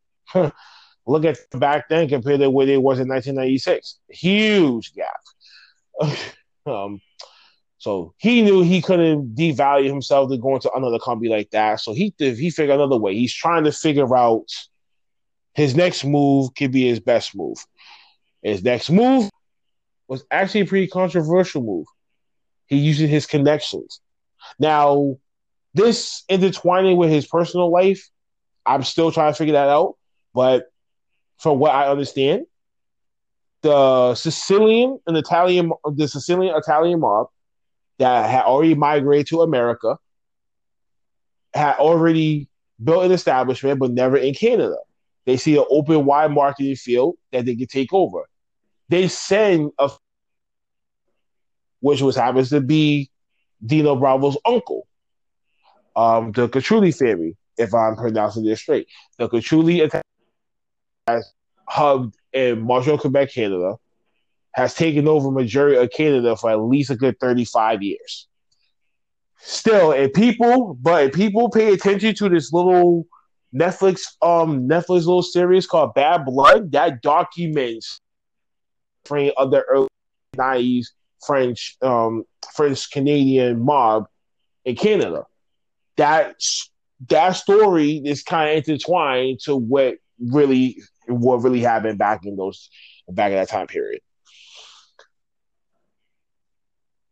look 1.09 1.25
at 1.25 1.38
back 1.53 1.88
then 1.88 2.09
compared 2.09 2.40
to 2.40 2.51
where 2.51 2.66
they 2.66 2.77
was 2.77 3.01
in 3.01 3.09
1996. 3.09 3.99
Huge 4.11 4.92
gap. 4.94 5.21
um, 6.66 7.01
so 7.79 8.14
he 8.18 8.42
knew 8.42 8.62
he 8.62 8.83
couldn't 8.83 9.35
devalue 9.35 9.88
himself 9.88 10.31
to 10.31 10.37
go 10.37 10.55
into 10.55 10.71
another 10.73 10.99
company 10.99 11.31
like 11.31 11.51
that. 11.51 11.81
So 11.81 11.92
he 11.94 12.14
he 12.18 12.51
figured 12.51 12.77
another 12.77 12.99
way. 12.99 13.14
He's 13.14 13.35
trying 13.35 13.64
to 13.64 13.73
figure 13.73 14.14
out 14.14 14.47
his 15.55 15.75
next 15.75 16.05
move 16.05 16.55
could 16.55 16.73
be 16.73 16.88
his 16.88 17.01
best 17.01 17.35
move. 17.35 17.59
His 18.42 18.62
next 18.62 18.90
move 18.90 19.31
was 20.07 20.25
actually 20.31 20.61
a 20.61 20.66
pretty 20.66 20.88
controversial 20.88 21.62
move. 21.62 21.87
He 22.66 22.77
uses 22.77 23.09
his 23.09 23.27
connections. 23.27 24.01
Now, 24.59 25.16
this 25.75 26.23
intertwining 26.29 26.97
with 26.97 27.11
his 27.11 27.27
personal 27.27 27.71
life, 27.73 28.09
I'm 28.66 28.83
still 28.85 29.11
trying 29.11 29.33
to 29.33 29.38
figure 29.38 29.55
that 29.55 29.68
out. 29.68 29.97
But 30.35 30.66
from 31.38 31.59
what 31.59 31.72
I 31.72 31.88
understand, 31.88 32.46
the 33.62 34.14
Sicilian 34.14 34.98
and 35.07 35.16
Italian, 35.16 35.72
the 35.94 36.09
Sicilian 36.09 36.55
Italian 36.57 37.01
mob 37.01 37.29
that 37.98 38.29
had 38.31 38.44
already 38.44 38.74
migrated 38.74 39.29
to 39.29 39.42
America 39.42 39.98
had 41.55 41.77
already 41.77 42.48
built 42.83 43.05
an 43.05 43.12
establishment, 43.12 43.81
but 43.81 43.90
never 43.90 44.16
in 44.16 44.35
Canada. 44.35 44.77
They 45.27 45.37
see 45.37 45.57
an 45.59 45.64
open, 45.70 46.05
wide 46.05 46.31
marketing 46.31 46.77
field 46.77 47.16
that 47.33 47.44
they 47.44 47.57
can 47.57 47.66
take 47.66 47.92
over. 47.92 48.29
They 48.88 49.09
send 49.09 49.72
a 49.79 49.90
which 51.81 52.01
was 52.01 52.16
happens 52.16 52.51
to 52.51 52.61
be 52.61 53.11
Dino 53.64 53.94
Bravo's 53.96 54.37
uncle, 54.44 54.87
um, 55.94 56.33
the 56.33 56.48
Catrulli 56.48 56.96
family, 56.96 57.37
if 57.57 57.74
I'm 57.74 57.96
pronouncing 57.96 58.44
this 58.44 58.61
straight. 58.61 58.88
The 59.18 59.29
Catrulli 59.29 59.83
has 61.09 61.33
hubbed 61.66 62.16
in 62.33 62.61
Montreal, 62.61 62.99
Quebec, 62.99 63.33
Canada, 63.33 63.77
has 64.53 64.75
taken 64.75 65.09
over 65.09 65.31
majority 65.31 65.77
of 65.77 65.90
Canada 65.90 66.37
for 66.37 66.51
at 66.51 66.61
least 66.61 66.90
a 66.90 66.97
good 66.97 67.18
35 67.21 67.83
years. 67.83 68.27
Still, 69.40 69.92
if 69.92 70.12
people, 70.12 70.75
but 70.75 71.07
if 71.07 71.14
people 71.14 71.49
pay 71.49 71.73
attention 71.73 72.14
to 72.16 72.29
this 72.29 72.53
little 72.53 73.07
Netflix, 73.55 74.01
um, 74.21 74.68
Netflix 74.68 75.07
little 75.07 75.23
series 75.23 75.66
called 75.66 75.94
Bad 75.94 76.25
Blood, 76.25 76.73
that 76.73 77.03
documents 77.03 78.01
of 79.11 79.51
the 79.51 79.62
early 79.71 79.88
90s 80.37 80.88
French 81.25 81.77
um, 81.81 82.25
French 82.55 82.90
Canadian 82.90 83.64
mob 83.64 84.07
in 84.64 84.77
Canada. 84.77 85.25
That 85.97 86.37
that 87.09 87.33
story 87.33 88.03
is 88.05 88.23
kind 88.23 88.51
of 88.51 88.57
intertwined 88.57 89.40
to 89.44 89.57
what 89.57 89.97
really 90.21 90.77
what 91.09 91.42
really 91.42 91.61
happened 91.61 91.99
back 91.99 92.25
in 92.25 92.37
those 92.37 92.71
back 93.09 93.31
in 93.31 93.37
that 93.37 93.49
time 93.49 93.66
period. 93.66 94.01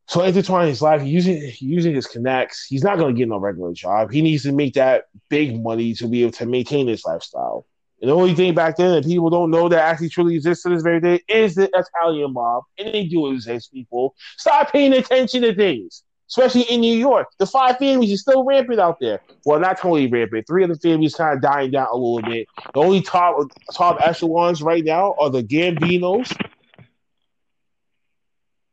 So 0.08 0.22
intertwining 0.24 0.68
his 0.68 0.82
life, 0.82 1.02
using 1.04 1.52
using 1.58 1.94
his 1.94 2.06
connects, 2.06 2.66
he's 2.66 2.84
not 2.84 2.98
going 2.98 3.14
to 3.14 3.18
get 3.18 3.28
no 3.28 3.38
regular 3.38 3.72
job. 3.72 4.12
He 4.12 4.22
needs 4.22 4.44
to 4.44 4.52
make 4.52 4.74
that 4.74 5.06
big 5.28 5.60
money 5.60 5.94
to 5.94 6.06
be 6.06 6.22
able 6.22 6.32
to 6.32 6.46
maintain 6.46 6.86
his 6.86 7.04
lifestyle. 7.04 7.66
And 8.00 8.10
the 8.10 8.14
only 8.14 8.34
thing 8.34 8.54
back 8.54 8.76
then 8.76 8.92
that 8.92 9.04
people 9.04 9.30
don't 9.30 9.50
know 9.50 9.68
that 9.68 9.80
actually 9.80 10.10
truly 10.10 10.36
exists 10.36 10.62
to 10.62 10.68
this 10.68 10.82
very 10.82 11.00
day 11.00 11.20
is 11.28 11.54
the 11.54 11.68
Italian 11.72 12.34
mob. 12.34 12.64
And 12.78 12.94
they 12.94 13.04
do 13.04 13.32
exist, 13.32 13.72
people. 13.72 14.14
Stop 14.36 14.70
paying 14.70 14.92
attention 14.92 15.42
to 15.42 15.54
things, 15.54 16.04
especially 16.28 16.62
in 16.62 16.80
New 16.80 16.96
York. 16.96 17.28
The 17.38 17.46
five 17.46 17.78
families 17.78 18.12
are 18.12 18.16
still 18.16 18.44
rampant 18.44 18.80
out 18.80 18.98
there. 19.00 19.20
Well, 19.44 19.60
not 19.60 19.78
totally 19.78 20.08
rampant. 20.08 20.46
Three 20.46 20.64
of 20.64 20.70
the 20.70 20.76
families 20.76 21.14
kind 21.14 21.36
of 21.36 21.42
dying 21.42 21.70
down 21.70 21.88
a 21.90 21.96
little 21.96 22.22
bit. 22.22 22.48
The 22.74 22.80
only 22.80 23.00
top 23.00 23.50
top 23.74 23.98
echelons 24.00 24.62
right 24.62 24.84
now 24.84 25.14
are 25.18 25.30
the 25.30 25.42
Gambinos 25.42 26.36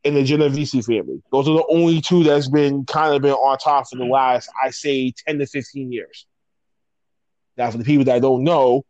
and 0.03 0.15
the 0.15 0.23
Genovese 0.23 0.85
family. 0.85 1.21
Those 1.31 1.47
are 1.47 1.53
the 1.53 1.65
only 1.69 2.01
two 2.01 2.23
that's 2.23 2.49
been 2.49 2.85
kind 2.85 3.15
of 3.15 3.21
been 3.21 3.31
on 3.31 3.57
top 3.57 3.87
for 3.89 3.97
the 3.97 4.05
last, 4.05 4.49
I 4.61 4.71
say, 4.71 5.13
10 5.27 5.39
to 5.39 5.45
15 5.45 5.91
years. 5.91 6.25
Now, 7.55 7.71
for 7.71 7.77
the 7.77 7.83
people 7.83 8.05
that 8.05 8.21
don't 8.21 8.43
know, 8.43 8.83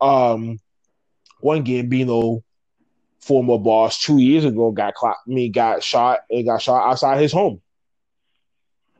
um, 0.00 0.58
one 1.40 1.64
Gambino 1.64 2.42
former 3.20 3.58
boss 3.58 4.00
two 4.00 4.18
years 4.18 4.44
ago 4.44 4.70
got 4.70 4.94
clocked, 4.94 5.22
I 5.26 5.30
mean, 5.30 5.50
got 5.50 5.82
shot 5.82 6.20
and 6.30 6.46
got 6.46 6.62
shot 6.62 6.88
outside 6.88 7.20
his 7.20 7.32
home. 7.32 7.60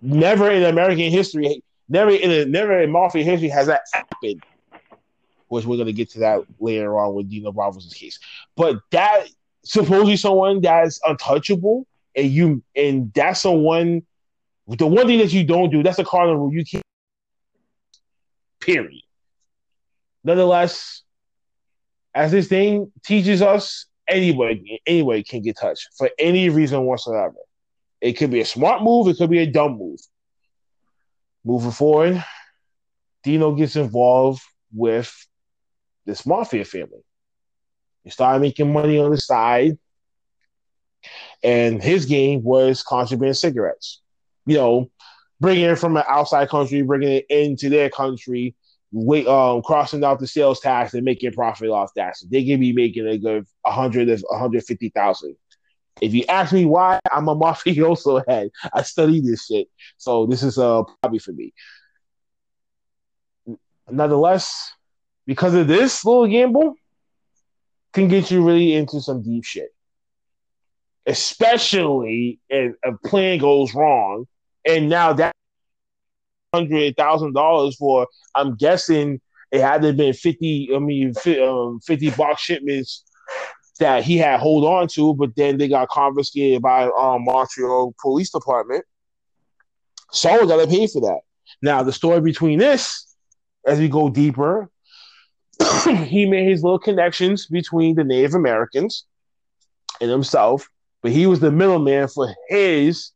Never 0.02 0.50
in 0.50 0.64
American 0.64 1.10
history, 1.10 1.62
never 1.88 2.10
in 2.10 2.50
never 2.50 2.80
in 2.80 2.90
mafia 2.90 3.24
history 3.24 3.48
has 3.48 3.66
that 3.66 3.82
happened. 3.92 4.42
Which 5.48 5.64
we're 5.64 5.78
gonna 5.78 5.92
get 5.92 6.10
to 6.10 6.20
that 6.20 6.42
later 6.58 6.98
on 6.98 7.14
with 7.14 7.30
Dino 7.30 7.52
Bravo's 7.52 7.92
case. 7.94 8.18
But 8.56 8.80
that 8.90 9.26
supposedly 9.64 10.16
someone 10.16 10.60
that's 10.60 11.00
untouchable, 11.06 11.86
and 12.14 12.30
you 12.30 12.62
and 12.74 13.12
that's 13.14 13.42
someone. 13.42 14.02
The 14.68 14.86
one 14.86 15.06
thing 15.06 15.20
that 15.20 15.32
you 15.32 15.44
don't 15.44 15.70
do, 15.70 15.82
that's 15.84 16.00
a 16.00 16.04
cardinal 16.04 16.38
rule. 16.38 16.52
You 16.52 16.64
can't. 16.64 16.82
Period 18.60 19.02
nonetheless, 20.26 21.02
as 22.14 22.32
this 22.32 22.48
thing 22.48 22.92
teaches 23.04 23.40
us, 23.40 23.86
anybody, 24.08 24.82
anybody 24.86 25.22
can 25.22 25.40
get 25.40 25.56
touched 25.56 25.88
for 25.96 26.10
any 26.18 26.50
reason 26.50 26.82
whatsoever. 26.82 27.36
It 28.00 28.14
could 28.14 28.30
be 28.30 28.40
a 28.40 28.44
smart 28.44 28.82
move, 28.82 29.08
it 29.08 29.16
could 29.16 29.30
be 29.30 29.38
a 29.38 29.50
dumb 29.50 29.78
move. 29.78 30.00
Moving 31.44 31.70
forward, 31.70 32.24
Dino 33.22 33.54
gets 33.54 33.76
involved 33.76 34.42
with 34.72 35.14
this 36.04 36.26
mafia 36.26 36.64
family. 36.64 37.04
He 38.04 38.10
started 38.10 38.40
making 38.40 38.72
money 38.72 38.98
on 38.98 39.10
the 39.10 39.18
side, 39.18 39.78
and 41.42 41.82
his 41.82 42.06
game 42.06 42.42
was 42.42 42.82
contraband 42.82 43.36
cigarettes. 43.36 44.02
You 44.44 44.56
know, 44.56 44.90
bringing 45.40 45.64
it 45.64 45.78
from 45.78 45.96
an 45.96 46.04
outside 46.08 46.48
country, 46.48 46.82
bringing 46.82 47.12
it 47.12 47.26
into 47.28 47.68
their 47.68 47.90
country, 47.90 48.54
wait, 48.92 49.26
um, 49.26 49.62
crossing 49.62 50.04
out 50.04 50.20
the 50.20 50.26
sales 50.26 50.60
tax 50.60 50.94
and 50.94 51.04
making 51.04 51.32
profit 51.32 51.70
off 51.70 51.92
that. 51.94 52.16
So 52.16 52.26
they 52.30 52.44
can 52.44 52.60
be 52.60 52.72
making 52.72 53.06
a 53.06 53.18
good 53.18 53.46
100 53.62 54.06
to 54.06 54.24
150,000 54.28 55.36
If 56.00 56.12
you 56.12 56.24
ask 56.28 56.52
me 56.52 56.64
why, 56.66 57.00
I'm 57.10 57.28
a 57.28 57.36
mafioso 57.36 58.22
head. 58.28 58.50
I 58.72 58.82
study 58.82 59.20
this 59.20 59.46
shit, 59.46 59.68
so 59.96 60.26
this 60.26 60.42
is 60.42 60.58
a 60.58 60.84
hobby 61.02 61.18
for 61.18 61.32
me. 61.32 61.54
Nonetheless, 63.90 64.72
because 65.26 65.54
of 65.54 65.68
this 65.68 66.04
little 66.04 66.26
gamble, 66.26 66.74
can 67.92 68.08
get 68.08 68.30
you 68.30 68.44
really 68.44 68.74
into 68.74 69.00
some 69.00 69.22
deep 69.22 69.44
shit. 69.44 69.70
Especially 71.06 72.40
if 72.48 72.74
a 72.84 72.92
plan 73.08 73.38
goes 73.38 73.74
wrong, 73.74 74.26
and 74.66 74.88
now 74.88 75.12
that 75.14 75.32
hundred 76.52 76.96
thousand 76.96 77.32
dollars 77.32 77.76
for, 77.76 78.06
I'm 78.34 78.56
guessing 78.56 79.20
it 79.52 79.60
had 79.60 79.82
to 79.82 79.88
have 79.88 79.96
been 79.96 80.12
fifty. 80.12 80.68
I 80.74 80.78
mean, 80.78 81.14
um, 81.42 81.80
fifty 81.80 82.10
box 82.10 82.42
shipments 82.42 83.04
that 83.78 84.04
he 84.04 84.16
had 84.16 84.40
hold 84.40 84.64
on 84.64 84.88
to, 84.88 85.14
but 85.14 85.34
then 85.36 85.58
they 85.58 85.68
got 85.68 85.88
confiscated 85.88 86.62
by 86.62 86.84
um, 86.98 87.24
Montreal 87.24 87.94
Police 88.00 88.30
Department. 88.30 88.84
Someone 90.12 90.48
got 90.48 90.64
to 90.64 90.66
pay 90.66 90.86
for 90.86 91.00
that. 91.02 91.20
Now, 91.62 91.82
the 91.82 91.92
story 91.92 92.20
between 92.20 92.58
this, 92.58 93.14
as 93.66 93.78
we 93.78 93.88
go 93.88 94.08
deeper, 94.08 94.70
he 96.04 96.26
made 96.26 96.48
his 96.48 96.62
little 96.62 96.78
connections 96.78 97.46
between 97.46 97.96
the 97.96 98.04
Native 98.04 98.34
Americans 98.34 99.04
and 100.00 100.10
himself, 100.10 100.68
but 101.02 101.12
he 101.12 101.26
was 101.26 101.40
the 101.40 101.50
middleman 101.50 102.08
for 102.08 102.34
his 102.48 103.12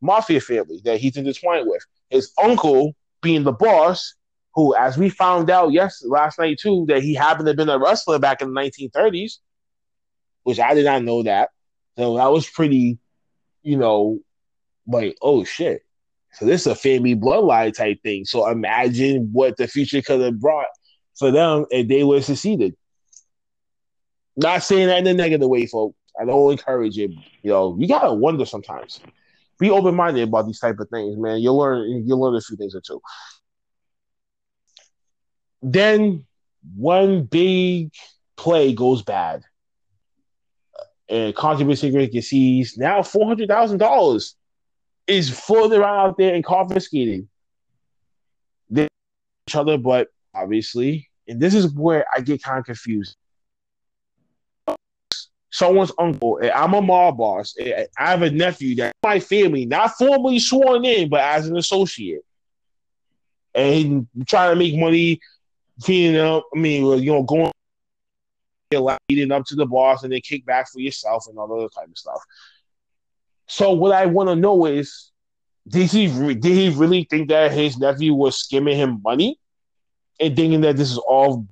mafia 0.00 0.40
family 0.40 0.80
that 0.84 1.00
he's 1.00 1.16
intertwined 1.16 1.68
with. 1.68 1.84
His 2.10 2.32
uncle 2.42 2.94
being 3.22 3.42
the 3.42 3.52
boss, 3.52 4.14
who, 4.54 4.74
as 4.76 4.96
we 4.96 5.08
found 5.08 5.50
out 5.50 5.72
yes 5.72 6.02
last 6.04 6.38
night 6.38 6.58
too, 6.60 6.86
that 6.88 7.02
he 7.02 7.14
happened 7.14 7.46
to 7.46 7.50
have 7.50 7.56
been 7.56 7.68
a 7.68 7.78
wrestler 7.78 8.18
back 8.18 8.40
in 8.40 8.52
the 8.52 8.60
1930s 8.60 9.38
which 10.46 10.60
I 10.60 10.74
did 10.74 10.84
not 10.84 11.02
know 11.02 11.24
that. 11.24 11.48
So 11.98 12.18
that 12.18 12.30
was 12.30 12.48
pretty, 12.48 13.00
you 13.64 13.76
know, 13.76 14.20
like, 14.86 15.16
oh 15.20 15.42
shit. 15.42 15.82
So 16.34 16.44
this 16.44 16.60
is 16.60 16.66
a 16.68 16.76
family 16.76 17.16
bloodline 17.16 17.74
type 17.74 18.00
thing. 18.04 18.24
So 18.26 18.48
imagine 18.48 19.30
what 19.32 19.56
the 19.56 19.66
future 19.66 20.02
could 20.02 20.20
have 20.20 20.38
brought 20.38 20.68
for 21.18 21.32
them 21.32 21.66
if 21.70 21.88
they 21.88 22.04
were 22.04 22.22
succeeded. 22.22 22.76
Not 24.36 24.62
saying 24.62 24.86
that 24.86 24.98
in 24.98 25.06
a 25.08 25.14
negative 25.14 25.48
way, 25.48 25.66
folks. 25.66 25.96
I 26.20 26.24
don't 26.24 26.52
encourage 26.52 26.96
it. 26.96 27.10
You 27.42 27.50
know, 27.50 27.76
you 27.80 27.88
gotta 27.88 28.14
wonder 28.14 28.46
sometimes. 28.46 29.00
Be 29.58 29.70
open 29.70 29.96
minded 29.96 30.28
about 30.28 30.46
these 30.46 30.60
type 30.60 30.78
of 30.78 30.88
things, 30.90 31.18
man. 31.18 31.40
You'll 31.40 31.58
learn. 31.58 32.06
You'll 32.06 32.20
learn 32.20 32.36
a 32.36 32.40
few 32.40 32.56
things 32.56 32.76
or 32.76 32.82
two. 32.82 33.00
Then 35.60 36.24
one 36.76 37.24
big 37.24 37.90
play 38.36 38.74
goes 38.74 39.02
bad 39.02 39.42
and 41.08 41.34
Contraband 41.34 41.78
Cigarette 41.78 42.12
sees 42.24 42.76
now 42.76 43.02
four 43.02 43.26
hundred 43.26 43.48
thousand 43.48 43.78
dollars 43.78 44.36
is 45.06 45.30
floating 45.30 45.80
around 45.80 46.08
out 46.08 46.18
there 46.18 46.34
and 46.34 46.44
confiscating 46.44 47.28
each 49.48 49.54
other, 49.54 49.78
but 49.78 50.08
obviously, 50.34 51.08
and 51.28 51.40
this 51.40 51.54
is 51.54 51.72
where 51.72 52.04
I 52.14 52.20
get 52.20 52.42
kind 52.42 52.58
of 52.58 52.64
confused. 52.64 53.16
Someone's 55.50 55.92
uncle, 55.98 56.40
I'm 56.54 56.74
a 56.74 56.82
mob 56.82 57.18
boss. 57.18 57.54
I 57.58 57.86
have 57.98 58.22
a 58.22 58.30
nephew 58.30 58.74
that 58.76 58.92
my 59.02 59.20
family, 59.20 59.64
not 59.64 59.92
formally 59.96 60.38
sworn 60.38 60.84
in, 60.84 61.08
but 61.08 61.20
as 61.20 61.46
an 61.46 61.56
associate, 61.56 62.22
and 63.54 64.06
trying 64.26 64.50
to 64.50 64.56
make 64.56 64.76
money, 64.76 65.20
feeding 65.82 66.20
up. 66.20 66.44
I 66.54 66.58
mean, 66.58 66.84
you 66.98 67.12
know, 67.12 67.22
going 67.22 67.52
leading 68.72 69.32
up 69.32 69.44
to 69.46 69.54
the 69.54 69.66
boss 69.66 70.02
and 70.02 70.12
then 70.12 70.20
kick 70.20 70.44
back 70.44 70.68
for 70.70 70.80
yourself 70.80 71.26
and 71.28 71.38
all 71.38 71.52
other 71.52 71.68
type 71.68 71.88
of 71.88 71.96
stuff. 71.96 72.20
So 73.46 73.72
what 73.72 73.92
I 73.92 74.06
want 74.06 74.28
to 74.28 74.36
know 74.36 74.66
is, 74.66 75.10
did 75.68 75.90
he 75.90 76.06
did 76.34 76.44
he 76.44 76.68
really 76.70 77.04
think 77.08 77.28
that 77.28 77.52
his 77.52 77.78
nephew 77.78 78.14
was 78.14 78.38
skimming 78.38 78.76
him 78.76 79.00
money, 79.02 79.38
and 80.20 80.34
thinking 80.34 80.60
that 80.62 80.76
this 80.76 80.90
is 80.90 80.98
all 80.98 81.46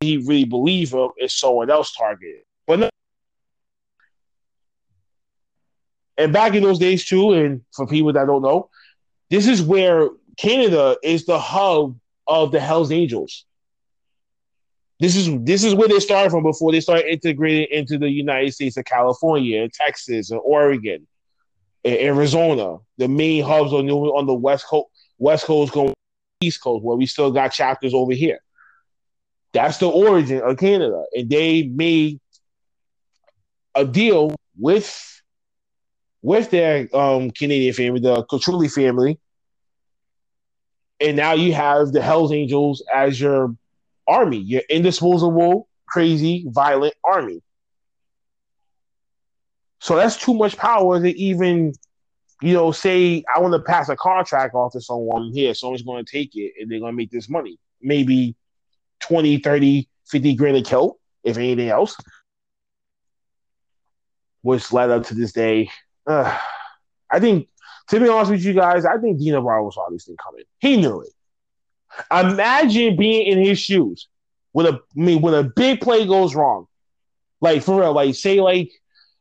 he 0.00 0.16
really 0.18 0.44
believe 0.44 0.94
of 0.94 1.12
is 1.18 1.34
someone 1.34 1.70
else 1.70 1.92
targeted? 1.94 2.42
But 2.66 2.78
no. 2.80 2.90
And 6.18 6.32
back 6.32 6.54
in 6.54 6.62
those 6.62 6.78
days 6.78 7.04
too, 7.04 7.32
and 7.32 7.62
for 7.74 7.86
people 7.86 8.12
that 8.12 8.26
don't 8.26 8.42
know, 8.42 8.68
this 9.30 9.46
is 9.46 9.62
where 9.62 10.08
Canada 10.36 10.96
is 11.02 11.26
the 11.26 11.38
hub 11.38 11.96
of 12.26 12.52
the 12.52 12.60
Hell's 12.60 12.92
Angels. 12.92 13.44
This 15.02 15.16
is 15.16 15.28
this 15.40 15.64
is 15.64 15.74
where 15.74 15.88
they 15.88 15.98
started 15.98 16.30
from 16.30 16.44
before 16.44 16.70
they 16.70 16.78
started 16.78 17.10
integrating 17.10 17.66
into 17.76 17.98
the 17.98 18.08
United 18.08 18.54
States 18.54 18.76
of 18.76 18.84
California 18.84 19.60
and 19.60 19.72
Texas 19.72 20.30
and 20.30 20.40
Oregon 20.44 21.08
and 21.84 21.96
Arizona, 21.96 22.76
the 22.98 23.08
main 23.08 23.42
hubs 23.42 23.72
on 23.72 23.86
the 23.86 23.92
on 23.92 24.26
the 24.26 24.32
west 24.32 24.64
coast, 24.64 24.86
west 25.18 25.44
coast 25.44 25.72
going 25.72 25.92
east 26.40 26.62
coast, 26.62 26.84
where 26.84 26.96
we 26.96 27.06
still 27.06 27.32
got 27.32 27.48
chapters 27.48 27.94
over 27.94 28.12
here. 28.12 28.38
That's 29.52 29.78
the 29.78 29.88
origin 29.88 30.40
of 30.40 30.56
Canada, 30.58 31.02
and 31.12 31.28
they 31.28 31.64
made 31.64 32.20
a 33.74 33.84
deal 33.84 34.36
with 34.56 35.20
with 36.22 36.50
their 36.50 36.88
um, 36.94 37.32
Canadian 37.32 37.74
family, 37.74 37.98
the 37.98 38.24
Cotruli 38.26 38.72
family, 38.72 39.18
and 41.00 41.16
now 41.16 41.32
you 41.32 41.54
have 41.54 41.90
the 41.90 42.00
Hell's 42.00 42.30
Angels 42.30 42.84
as 42.94 43.20
your 43.20 43.56
army, 44.06 44.38
your 44.38 44.62
indisposable, 44.68 45.68
crazy, 45.86 46.44
violent 46.48 46.94
army. 47.04 47.42
So 49.80 49.96
that's 49.96 50.16
too 50.16 50.34
much 50.34 50.56
power 50.56 51.00
to 51.00 51.18
even, 51.18 51.72
you 52.40 52.54
know, 52.54 52.72
say 52.72 53.24
I 53.34 53.40
want 53.40 53.54
to 53.54 53.60
pass 53.60 53.88
a 53.88 53.96
contract 53.96 54.54
off 54.54 54.72
to 54.72 54.80
someone 54.80 55.32
here. 55.32 55.54
Someone's 55.54 55.82
going 55.82 56.04
to 56.04 56.10
take 56.10 56.36
it 56.36 56.52
and 56.60 56.70
they're 56.70 56.78
going 56.78 56.92
to 56.92 56.96
make 56.96 57.10
this 57.10 57.28
money. 57.28 57.58
Maybe 57.80 58.36
20, 59.00 59.38
30, 59.38 59.88
50 60.06 60.34
grand 60.36 60.56
a 60.56 60.62
kill, 60.62 60.98
if 61.24 61.36
anything 61.36 61.68
else. 61.68 61.96
Which 64.42 64.72
led 64.72 64.90
up 64.90 65.06
to 65.06 65.14
this 65.14 65.32
day. 65.32 65.70
Uh, 66.06 66.36
I 67.10 67.20
think, 67.20 67.48
to 67.88 68.00
be 68.00 68.08
honest 68.08 68.30
with 68.30 68.44
you 68.44 68.54
guys, 68.54 68.84
I 68.84 68.98
think 68.98 69.18
Dino 69.18 69.42
Bravo 69.42 69.70
saw 69.70 69.88
this 69.90 70.04
thing 70.04 70.16
coming. 70.22 70.44
He 70.58 70.76
knew 70.76 71.00
it. 71.02 71.10
Imagine 72.10 72.96
being 72.96 73.26
in 73.26 73.38
his 73.38 73.58
shoes 73.58 74.08
when 74.52 74.66
a 74.66 74.72
I 74.72 74.78
mean 74.94 75.22
when 75.22 75.34
a 75.34 75.42
big 75.42 75.80
play 75.80 76.06
goes 76.06 76.34
wrong. 76.34 76.66
Like 77.40 77.62
for 77.62 77.80
real, 77.80 77.92
like 77.92 78.14
say 78.14 78.40
like 78.40 78.70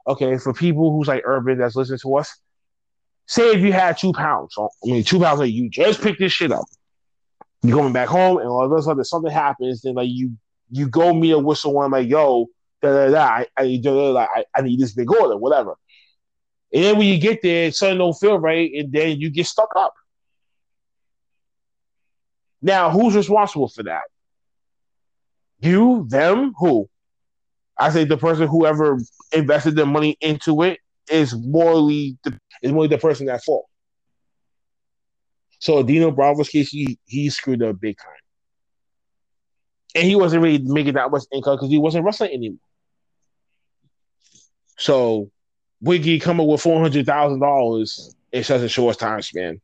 okay, 0.07 0.37
for 0.37 0.53
people 0.53 0.91
who's 0.91 1.07
like 1.07 1.23
urban 1.25 1.57
that's 1.57 1.75
listening 1.75 1.99
to 1.99 2.17
us, 2.17 2.35
say 3.27 3.51
if 3.51 3.61
you 3.61 3.71
had 3.71 3.97
two 3.97 4.13
pounds, 4.13 4.55
I 4.57 4.67
mean 4.83 5.03
two 5.03 5.19
pounds, 5.19 5.39
like 5.39 5.51
you 5.51 5.69
just 5.69 6.01
picked 6.01 6.19
this 6.19 6.31
shit 6.31 6.51
up. 6.51 6.65
You're 7.63 7.77
going 7.77 7.93
back 7.93 8.07
home 8.07 8.37
and 8.37 8.47
all 8.47 8.65
of 8.65 8.71
a 8.71 8.81
sudden 8.81 9.03
something 9.03 9.31
happens, 9.31 9.81
then 9.81 9.95
like 9.95 10.09
you 10.09 10.37
you 10.71 10.87
go 10.87 11.13
meet 11.13 11.31
a 11.31 11.39
whistle 11.39 11.73
one 11.73 11.91
like, 11.91 12.07
yo, 12.07 12.47
da 12.81 12.91
da 12.91 13.11
da, 13.11 13.25
I, 13.25 13.47
I, 13.57 13.77
da, 13.77 14.13
da, 14.13 14.19
I, 14.19 14.45
I 14.55 14.61
need 14.61 14.79
this 14.79 14.93
big 14.93 15.11
order, 15.11 15.37
whatever. 15.37 15.75
And 16.73 16.83
then 16.83 16.97
when 16.97 17.07
you 17.07 17.19
get 17.19 17.41
there, 17.41 17.71
something 17.71 17.97
don't 17.97 18.13
feel 18.13 18.39
right, 18.39 18.71
and 18.73 18.91
then 18.91 19.19
you 19.19 19.29
get 19.29 19.45
stuck 19.45 19.69
up. 19.75 19.93
Now, 22.61 22.91
who's 22.91 23.15
responsible 23.15 23.67
for 23.67 23.83
that? 23.83 24.03
You, 25.59 26.05
them, 26.09 26.53
who? 26.57 26.89
I 27.77 27.89
say 27.89 28.03
the 28.03 28.17
person 28.17 28.47
whoever 28.47 28.99
invested 29.31 29.75
their 29.75 29.85
money 29.85 30.17
into 30.21 30.61
it 30.63 30.79
is 31.09 31.35
morally 31.35 32.17
the, 32.23 32.37
is 32.61 32.71
morally 32.71 32.89
the 32.89 32.97
person 32.97 33.27
at 33.29 33.43
fault. 33.43 33.65
So 35.59 35.83
Dino 35.83 36.11
Bravo's 36.11 36.49
case, 36.49 36.69
he 36.69 36.97
he 37.05 37.29
screwed 37.29 37.61
up 37.63 37.79
big 37.79 37.97
time, 37.97 38.11
and 39.95 40.07
he 40.07 40.15
wasn't 40.15 40.43
really 40.43 40.59
making 40.59 40.93
that 40.93 41.11
much 41.11 41.23
income 41.31 41.55
because 41.55 41.69
he 41.69 41.77
wasn't 41.77 42.05
wrestling 42.05 42.31
anymore. 42.33 42.57
So 44.77 45.29
Wiggy 45.81 46.19
coming 46.19 46.47
with 46.47 46.61
four 46.61 46.81
hundred 46.81 47.05
thousand 47.05 47.39
dollars 47.39 48.15
in 48.31 48.43
such 48.43 48.61
a 48.61 48.69
short 48.69 48.97
time 48.99 49.21
span. 49.21 49.61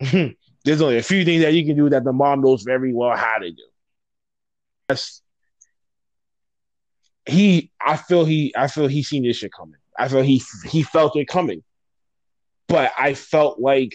There's 0.66 0.82
only 0.82 0.98
a 0.98 1.02
few 1.02 1.24
things 1.24 1.44
that 1.44 1.54
you 1.54 1.64
can 1.64 1.76
do 1.76 1.88
that 1.90 2.02
the 2.02 2.12
mom 2.12 2.40
knows 2.40 2.64
very 2.64 2.92
well 2.92 3.16
how 3.16 3.38
to 3.38 3.52
do. 3.52 3.62
That's 4.88 5.22
he. 7.24 7.70
I 7.80 7.96
feel 7.96 8.24
he. 8.24 8.52
I 8.56 8.66
feel 8.66 8.88
he 8.88 9.04
seen 9.04 9.22
this 9.22 9.36
shit 9.36 9.52
coming. 9.52 9.78
I 9.96 10.08
feel 10.08 10.22
he 10.22 10.42
he 10.68 10.82
felt 10.82 11.14
it 11.14 11.28
coming. 11.28 11.62
But 12.66 12.90
I 12.98 13.14
felt 13.14 13.60
like 13.60 13.94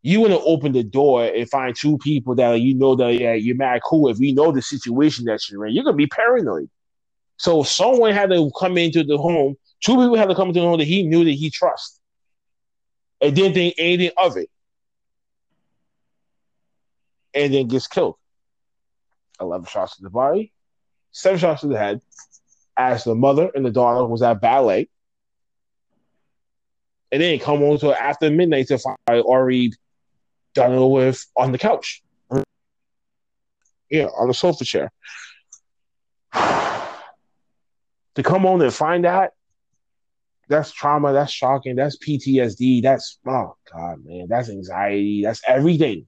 you 0.00 0.26
to 0.26 0.40
open 0.40 0.72
the 0.72 0.82
door 0.82 1.26
and 1.26 1.50
find 1.50 1.76
two 1.76 1.98
people 1.98 2.34
that 2.36 2.58
you 2.62 2.72
know 2.72 2.96
that 2.96 3.20
yeah, 3.20 3.34
you're 3.34 3.56
mad 3.56 3.82
cool. 3.84 4.08
If 4.08 4.18
you 4.18 4.34
know 4.34 4.52
the 4.52 4.62
situation 4.62 5.26
that 5.26 5.46
you're 5.50 5.66
in, 5.66 5.74
you're 5.74 5.84
gonna 5.84 5.98
be 5.98 6.06
paranoid. 6.06 6.70
So 7.36 7.62
someone 7.62 8.14
had 8.14 8.30
to 8.30 8.50
come 8.58 8.78
into 8.78 9.04
the 9.04 9.18
home. 9.18 9.56
Two 9.84 9.96
people 9.96 10.16
had 10.16 10.30
to 10.30 10.34
come 10.34 10.48
into 10.48 10.60
the 10.60 10.66
home 10.66 10.78
that 10.78 10.86
he 10.86 11.02
knew 11.02 11.24
that 11.24 11.32
he 11.32 11.50
trust, 11.50 12.00
and 13.20 13.36
didn't 13.36 13.52
think 13.52 13.74
anything 13.76 14.12
of 14.16 14.38
it 14.38 14.48
and 17.36 17.54
then 17.54 17.68
gets 17.68 17.86
killed. 17.86 18.16
11 19.40 19.66
shots 19.66 19.96
to 19.96 20.02
the 20.02 20.10
body, 20.10 20.52
seven 21.12 21.38
shots 21.38 21.60
to 21.60 21.68
the 21.68 21.78
head, 21.78 22.00
as 22.76 23.04
the 23.04 23.14
mother 23.14 23.50
and 23.54 23.64
the 23.64 23.70
daughter 23.70 24.04
was 24.06 24.22
at 24.22 24.40
ballet. 24.40 24.88
And 27.12 27.22
then 27.22 27.38
come 27.38 27.62
on 27.62 27.78
to 27.80 27.92
after 27.94 28.30
midnight 28.30 28.68
to 28.68 28.78
find 28.78 28.96
already 29.08 29.72
done 30.54 30.72
it 30.72 30.86
with 30.86 31.24
on 31.36 31.52
the 31.52 31.58
couch. 31.58 32.02
Yeah, 33.90 34.06
on 34.06 34.26
the 34.28 34.34
sofa 34.34 34.64
chair. 34.64 34.90
to 36.32 38.22
come 38.24 38.46
on 38.46 38.60
and 38.62 38.74
find 38.74 39.04
that, 39.04 39.32
that's 40.48 40.72
trauma, 40.72 41.12
that's 41.12 41.32
shocking, 41.32 41.76
that's 41.76 41.98
PTSD, 41.98 42.82
that's 42.82 43.18
oh 43.26 43.56
god, 43.72 44.04
man, 44.04 44.26
that's 44.28 44.48
anxiety, 44.48 45.22
that's 45.22 45.42
everything. 45.46 46.06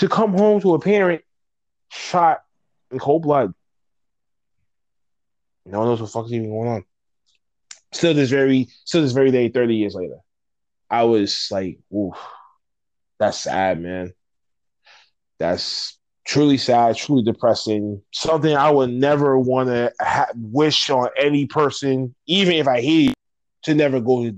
To 0.00 0.08
come 0.08 0.32
home 0.32 0.60
to 0.62 0.74
a 0.74 0.80
parent 0.80 1.22
shot 1.90 2.42
in 2.90 2.98
cold 2.98 3.22
blood. 3.22 3.52
No 5.66 5.80
one 5.80 5.88
knows 5.88 6.00
what 6.00 6.06
the 6.06 6.12
fuck 6.12 6.26
is 6.26 6.32
even 6.32 6.50
going 6.50 6.68
on. 6.68 6.84
Still 7.92 8.14
this 8.14 8.30
very 8.30 8.68
still 8.84 9.02
this 9.02 9.12
very 9.12 9.30
day, 9.30 9.50
30 9.50 9.74
years 9.74 9.94
later. 9.94 10.16
I 10.88 11.04
was 11.04 11.48
like, 11.50 11.80
oof, 11.94 12.16
that's 13.18 13.40
sad, 13.40 13.80
man. 13.80 14.14
That's 15.38 15.98
truly 16.24 16.56
sad, 16.56 16.96
truly 16.96 17.22
depressing. 17.22 18.00
Something 18.12 18.56
I 18.56 18.70
would 18.70 18.90
never 18.90 19.38
want 19.38 19.68
to 19.68 19.92
ha- 20.00 20.32
wish 20.34 20.88
on 20.88 21.10
any 21.18 21.46
person, 21.46 22.14
even 22.26 22.54
if 22.54 22.66
I 22.66 22.80
hate 22.80 23.14
to 23.64 23.74
never 23.74 24.00
go 24.00 24.30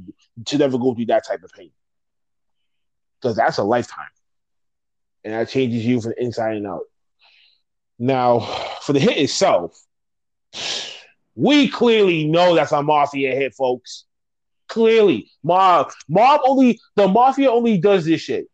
to 0.46 0.58
never 0.58 0.76
go 0.76 0.94
through 0.94 1.06
that 1.06 1.24
type 1.26 1.44
of 1.44 1.52
pain, 1.52 1.70
because 3.20 3.36
that's 3.36 3.58
a 3.58 3.64
lifetime, 3.64 4.08
and 5.24 5.34
that 5.34 5.48
changes 5.48 5.84
you 5.84 6.00
from 6.00 6.14
inside 6.16 6.56
and 6.56 6.66
out. 6.66 6.82
Now, 7.98 8.40
for 8.82 8.92
the 8.92 9.00
hit 9.00 9.16
itself, 9.16 9.78
we 11.34 11.68
clearly 11.68 12.26
know 12.26 12.54
that's 12.54 12.72
a 12.72 12.82
mafia 12.82 13.34
hit, 13.34 13.54
folks. 13.54 14.04
Clearly, 14.68 15.30
mob, 15.42 15.92
mob 16.08 16.40
only 16.44 16.80
the 16.96 17.06
mafia 17.06 17.50
only 17.50 17.78
does 17.78 18.04
this 18.04 18.20
shit. 18.20 18.46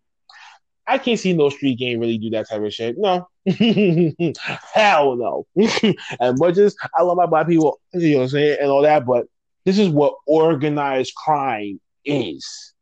I 0.87 0.99
can't 0.99 1.21
see 1.21 1.35
no 1.35 1.51
street 1.51 1.79
game 1.79 2.01
really 2.01 2.19
do 2.19 2.31
that 2.31 2.49
type 2.49 2.63
of 2.63 2.73
shit. 2.73 2.97
No, 2.99 3.29
hell 4.73 5.17
no. 5.17 5.47
as 6.21 6.41
much 6.41 6.57
as 6.57 6.75
I 6.99 7.03
love 7.03 7.17
my 7.17 7.27
black 7.27 7.47
people, 7.47 7.79
you 7.93 8.13
know 8.13 8.19
what 8.19 8.23
I'm 8.25 8.29
saying, 8.31 8.57
and 8.61 8.71
all 8.71 8.83
that, 8.83 9.07
but 9.07 9.27
this 9.65 9.79
is 9.79 9.91
what 9.91 10.15
organized 10.27 11.15
crime 11.15 11.79
is. 12.05 12.73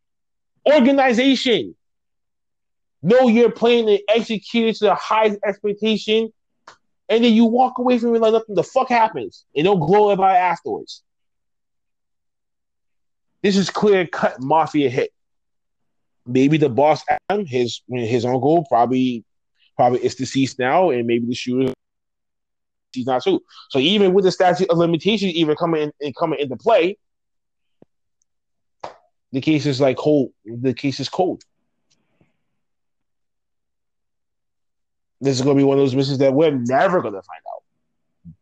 Organization. 0.72 1.74
Know 3.06 3.28
you're 3.28 3.50
playing 3.50 3.88
and 3.88 4.00
executing 4.08 4.74
to 4.74 4.84
the 4.86 4.94
highest 4.94 5.38
expectation, 5.44 6.32
and 7.08 7.24
then 7.24 7.32
you 7.32 7.44
walk 7.44 7.78
away 7.78 7.98
from 7.98 8.14
it 8.14 8.20
like 8.20 8.32
nothing 8.32 8.54
the 8.54 8.62
fuck 8.64 8.88
happens, 8.88 9.44
and 9.54 9.64
don't 9.64 9.78
glow 9.78 10.10
about 10.10 10.34
it 10.34 10.38
afterwards. 10.38 11.02
This 13.42 13.56
is 13.56 13.70
clear 13.70 14.06
cut 14.06 14.40
mafia 14.40 14.90
hit 14.90 15.12
maybe 16.26 16.56
the 16.56 16.68
boss 16.68 17.02
Adam, 17.08 17.46
his 17.46 17.82
his 17.88 18.24
uncle, 18.24 18.64
probably 18.68 19.24
probably 19.76 20.04
is 20.04 20.14
deceased 20.14 20.58
now, 20.58 20.90
and 20.90 21.06
maybe 21.06 21.26
the 21.26 21.34
shooter 21.34 21.72
he's 22.92 23.06
not 23.06 23.22
too. 23.22 23.42
So 23.70 23.78
even 23.78 24.14
with 24.14 24.24
the 24.24 24.32
statute 24.32 24.70
of 24.70 24.78
limitations 24.78 25.34
even 25.34 25.56
coming 25.56 25.92
in 26.00 26.12
coming 26.14 26.40
into 26.40 26.56
play, 26.56 26.98
the 29.32 29.40
case 29.40 29.66
is 29.66 29.80
like 29.80 29.96
cold. 29.96 30.32
The 30.44 30.74
case 30.74 31.00
is 31.00 31.08
cold. 31.08 31.42
This 35.20 35.36
is 35.36 35.42
gonna 35.42 35.56
be 35.56 35.64
one 35.64 35.78
of 35.78 35.82
those 35.82 35.94
missions 35.94 36.18
that 36.18 36.34
we're 36.34 36.50
never 36.50 37.00
gonna 37.00 37.22
find 37.22 37.42
out. 37.54 37.62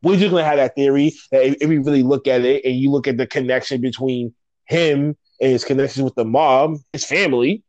We're 0.03 0.17
just 0.17 0.31
gonna 0.31 0.45
have 0.45 0.57
that 0.57 0.75
theory 0.75 1.13
that 1.31 1.45
if, 1.45 1.57
if 1.61 1.69
we 1.69 1.79
really 1.79 2.03
look 2.03 2.27
at 2.27 2.45
it 2.45 2.65
and 2.65 2.75
you 2.75 2.91
look 2.91 3.07
at 3.07 3.17
the 3.17 3.27
connection 3.27 3.81
between 3.81 4.35
him 4.65 5.17
and 5.41 5.53
his 5.53 5.65
connections 5.65 6.03
with 6.05 6.15
the 6.15 6.25
mob, 6.25 6.79
his 6.93 7.05
family, 7.05 7.63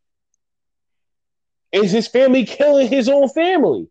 is 1.72 1.92
his 1.92 2.08
family 2.08 2.46
killing 2.46 2.88
his 2.88 3.10
own 3.10 3.30
family? 3.30 3.88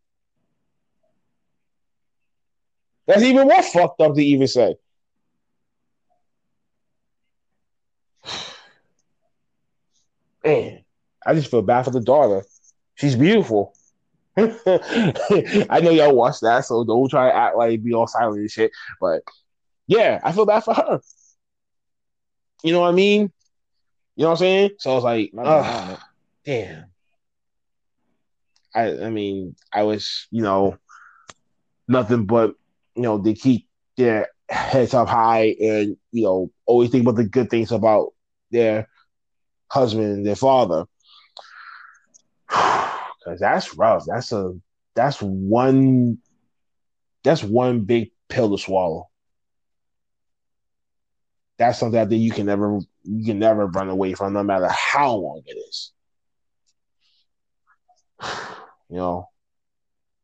That's 3.07 3.22
even 3.22 3.46
more 3.46 3.62
fucked 3.62 4.00
up 4.00 4.14
to 4.14 4.24
even 4.24 4.48
say. 4.48 4.77
Man, 10.44 10.83
I 11.27 11.35
just 11.35 11.50
feel 11.50 11.61
bad 11.62 11.83
for 11.85 11.90
the 11.90 12.00
daughter. 12.00 12.44
She's 12.94 13.16
beautiful. 13.16 13.74
I 14.37 15.81
know 15.83 15.90
y'all 15.90 16.14
watch 16.14 16.40
that, 16.40 16.64
so 16.64 16.85
don't 16.85 17.09
try 17.09 17.29
to 17.29 17.37
act 17.37 17.57
like 17.57 17.83
be 17.83 17.94
all 17.94 18.07
silent 18.07 18.40
and 18.40 18.51
shit. 18.51 18.73
But 19.01 19.23
yeah, 19.87 20.20
I 20.23 20.33
feel 20.33 20.47
bad 20.47 20.64
for 20.64 20.75
her. 20.75 21.01
You 22.62 22.73
know 22.73 22.81
what 22.81 22.88
I 22.88 22.92
mean? 22.92 23.33
You 24.16 24.23
know 24.23 24.29
what 24.29 24.33
I'm 24.33 24.38
saying? 24.38 24.70
So 24.79 24.92
I 24.92 24.94
was 24.94 25.05
like, 25.05 25.33
oh, 25.38 26.01
damn. 26.44 26.87
I 28.75 29.05
I 29.05 29.11
mean, 29.11 29.55
I 29.73 29.83
was, 29.85 30.27
you 30.31 30.42
know, 30.42 30.79
nothing 31.87 32.27
but, 32.27 32.55
you 32.97 33.03
know, 33.03 33.18
they 33.18 33.35
keep 33.35 33.68
their 33.97 34.29
heads 34.49 34.94
up 34.94 35.09
high 35.09 35.55
and, 35.61 35.97
you 36.11 36.25
know, 36.25 36.51
always 36.66 36.90
think 36.90 37.03
about 37.03 37.16
the 37.16 37.25
good 37.25 37.51
things 37.51 37.70
about 37.70 38.14
their 38.51 38.88
husband 39.68 40.07
and 40.07 40.27
their 40.27 40.37
father. 40.37 40.87
Cause 43.24 43.40
that's 43.40 43.74
rough. 43.76 44.04
That's 44.06 44.32
a 44.32 44.54
that's 44.94 45.20
one 45.22 46.18
that's 47.22 47.42
one 47.42 47.80
big 47.80 48.10
pill 48.28 48.50
to 48.50 48.62
swallow. 48.62 49.08
That's 51.58 51.78
something 51.78 52.08
that 52.08 52.16
you 52.16 52.30
can 52.30 52.46
never 52.46 52.80
you 53.04 53.24
can 53.24 53.38
never 53.38 53.66
run 53.66 53.88
away 53.88 54.14
from, 54.14 54.34
no 54.34 54.42
matter 54.42 54.68
how 54.68 55.14
long 55.14 55.42
it 55.46 55.56
is 55.56 55.92
you 58.90 58.96
know. 58.96 59.28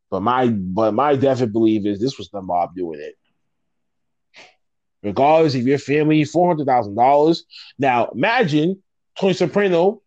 But 0.09 0.21
my 0.21 0.47
but 0.47 0.93
my 0.93 1.15
definite 1.15 1.53
belief 1.53 1.85
is 1.85 1.99
this 1.99 2.17
was 2.17 2.29
the 2.29 2.41
mob 2.41 2.75
doing 2.75 2.99
it. 2.99 3.15
Regardless 5.03 5.55
of 5.55 5.65
your 5.65 5.79
family, 5.79 6.23
four 6.25 6.49
hundred 6.49 6.67
thousand 6.67 6.95
dollars. 6.95 7.45
Now 7.79 8.07
imagine 8.07 8.83
Tony 9.17 9.33
Soprano. 9.33 10.01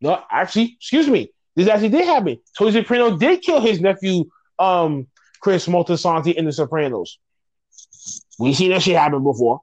No, 0.00 0.20
actually, 0.30 0.76
excuse 0.78 1.08
me. 1.08 1.32
This 1.54 1.68
actually 1.68 1.90
did 1.90 2.06
happen. 2.06 2.38
Tony 2.56 2.72
Soprano 2.72 3.16
did 3.16 3.42
kill 3.42 3.60
his 3.60 3.80
nephew, 3.80 4.24
um, 4.58 5.06
Chris 5.40 5.66
Moltisanti 5.66 6.34
in 6.34 6.46
The 6.46 6.52
Sopranos. 6.52 7.18
We've 8.38 8.56
seen 8.56 8.70
that 8.70 8.82
shit 8.82 8.96
happen 8.96 9.22
before. 9.22 9.60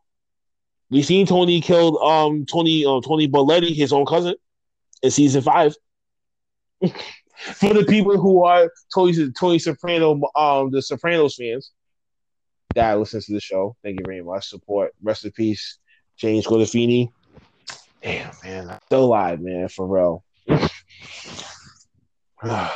We've 0.91 1.05
seen 1.05 1.25
Tony 1.25 1.61
killed 1.61 1.97
um 2.01 2.45
Tony 2.45 2.85
uh, 2.85 3.01
Tony 3.01 3.27
Boletti, 3.27 3.75
his 3.75 3.93
own 3.93 4.05
cousin, 4.05 4.35
in 5.01 5.11
season 5.11 5.41
five. 5.41 5.75
for 6.81 7.73
the 7.73 7.85
people 7.85 8.17
who 8.19 8.43
are 8.43 8.71
Tony, 8.93 9.31
Tony 9.31 9.59
Soprano, 9.59 10.19
um, 10.35 10.71
the 10.71 10.81
Sopranos 10.81 11.35
fans 11.35 11.71
that 12.75 12.99
listens 12.99 13.25
to 13.25 13.33
the 13.33 13.39
show, 13.39 13.75
thank 13.83 13.99
you 13.99 14.05
very 14.05 14.21
much. 14.21 14.47
Support. 14.47 14.93
Rest 15.01 15.25
in 15.25 15.31
peace, 15.31 15.77
James 16.17 16.45
Gandolfini. 16.45 17.11
Damn, 18.01 18.31
man, 18.43 18.69
I'm 18.69 18.79
still 18.85 19.05
alive, 19.05 19.41
man, 19.41 19.67
for 19.67 19.87
real. 19.87 20.23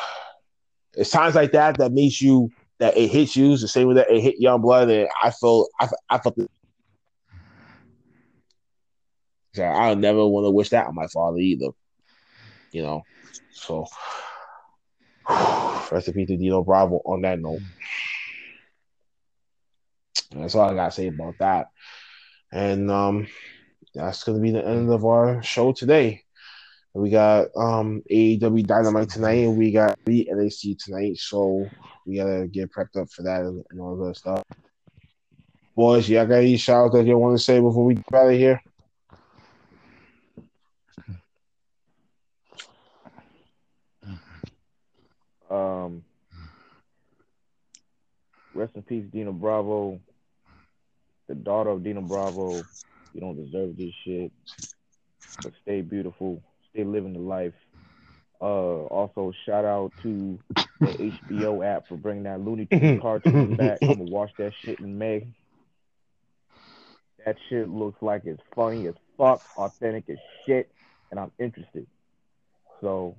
it's 0.95 1.11
times 1.11 1.35
like 1.35 1.51
that 1.53 1.77
that 1.77 1.91
makes 1.91 2.21
you 2.21 2.51
that 2.79 2.97
it 2.97 3.09
hits 3.09 3.35
you. 3.35 3.53
It's 3.53 3.61
the 3.61 3.67
same 3.67 3.87
way 3.87 3.95
that 3.95 4.11
it 4.11 4.21
hit 4.21 4.41
Youngblood, 4.41 4.91
and 4.91 5.09
I 5.21 5.31
felt 5.31 5.69
I, 5.79 5.89
I 6.09 6.17
felt. 6.17 6.35
The, 6.35 6.47
I 9.63 9.93
never 9.93 10.25
want 10.27 10.45
to 10.45 10.51
wish 10.51 10.69
that 10.69 10.87
on 10.87 10.95
my 10.95 11.07
father 11.07 11.37
either. 11.37 11.67
You 12.71 12.81
know, 12.81 13.05
so 13.51 13.85
Recipe 15.91 16.25
to 16.25 16.37
Dino 16.37 16.63
Bravo 16.63 17.01
on 17.05 17.21
that 17.21 17.39
note. 17.39 17.61
That's 20.31 20.55
all 20.55 20.69
I 20.69 20.73
gotta 20.73 20.91
say 20.91 21.07
about 21.07 21.35
that. 21.39 21.67
And 22.51 22.89
um 22.91 23.27
that's 23.93 24.23
gonna 24.23 24.39
be 24.39 24.51
the 24.51 24.65
end 24.65 24.89
of 24.89 25.05
our 25.05 25.43
show 25.43 25.71
today. 25.71 26.22
We 26.95 27.09
got 27.09 27.47
um 27.57 28.03
AEW 28.11 28.67
Dynamite 28.67 29.09
tonight 29.09 29.45
and 29.45 29.57
we 29.57 29.71
got 29.71 29.97
the 30.05 30.29
NXT 30.31 30.77
tonight, 30.83 31.17
so 31.17 31.67
we 32.05 32.17
gotta 32.17 32.47
get 32.47 32.71
prepped 32.71 33.01
up 33.01 33.09
for 33.09 33.23
that 33.23 33.41
and, 33.41 33.63
all 33.79 33.95
that 33.97 34.15
stuff. 34.15 34.43
Boys, 35.75 36.07
y'all 36.07 36.27
got 36.27 36.35
any 36.35 36.55
shout 36.55 36.91
that 36.93 37.05
you 37.05 37.17
want 37.17 37.35
to 37.35 37.43
say 37.43 37.59
before 37.59 37.83
we 37.83 37.95
get 37.95 38.13
out 38.13 38.27
of 38.27 38.33
here? 38.33 38.61
Um, 45.49 46.03
rest 48.53 48.75
in 48.75 48.83
peace, 48.83 49.05
Dino 49.11 49.31
Bravo. 49.31 49.99
The 51.27 51.33
daughter 51.33 51.71
of 51.71 51.83
Dino 51.83 52.01
Bravo. 52.01 52.63
You 53.13 53.21
don't 53.21 53.43
deserve 53.43 53.75
this 53.77 53.93
shit. 54.05 54.31
But 55.41 55.53
stay 55.63 55.81
beautiful. 55.81 56.43
Stay 56.73 56.83
living 56.83 57.13
the 57.13 57.19
life. 57.19 57.53
Uh, 58.41 58.85
also, 58.87 59.31
shout 59.45 59.63
out 59.63 59.93
to 60.01 60.37
the 60.81 60.87
HBO 61.31 61.65
app 61.75 61.87
for 61.87 61.95
bringing 61.95 62.23
that 62.23 62.41
Looney 62.41 62.65
Tunes 62.65 63.01
cartoon 63.01 63.55
back. 63.55 63.77
I'm 63.81 63.89
gonna 63.89 64.03
watch 64.11 64.31
that 64.37 64.53
shit 64.59 64.79
in 64.79 64.97
May. 64.97 65.27
That 67.25 67.37
shit 67.47 67.69
looks 67.69 68.01
like 68.01 68.23
it's 68.25 68.41
funny 68.53 68.87
as 68.87 68.95
fuck, 69.17 69.41
authentic 69.55 70.09
as 70.09 70.17
shit, 70.45 70.69
and 71.09 71.19
I'm 71.19 71.31
interested. 71.39 71.87
So 72.81 73.15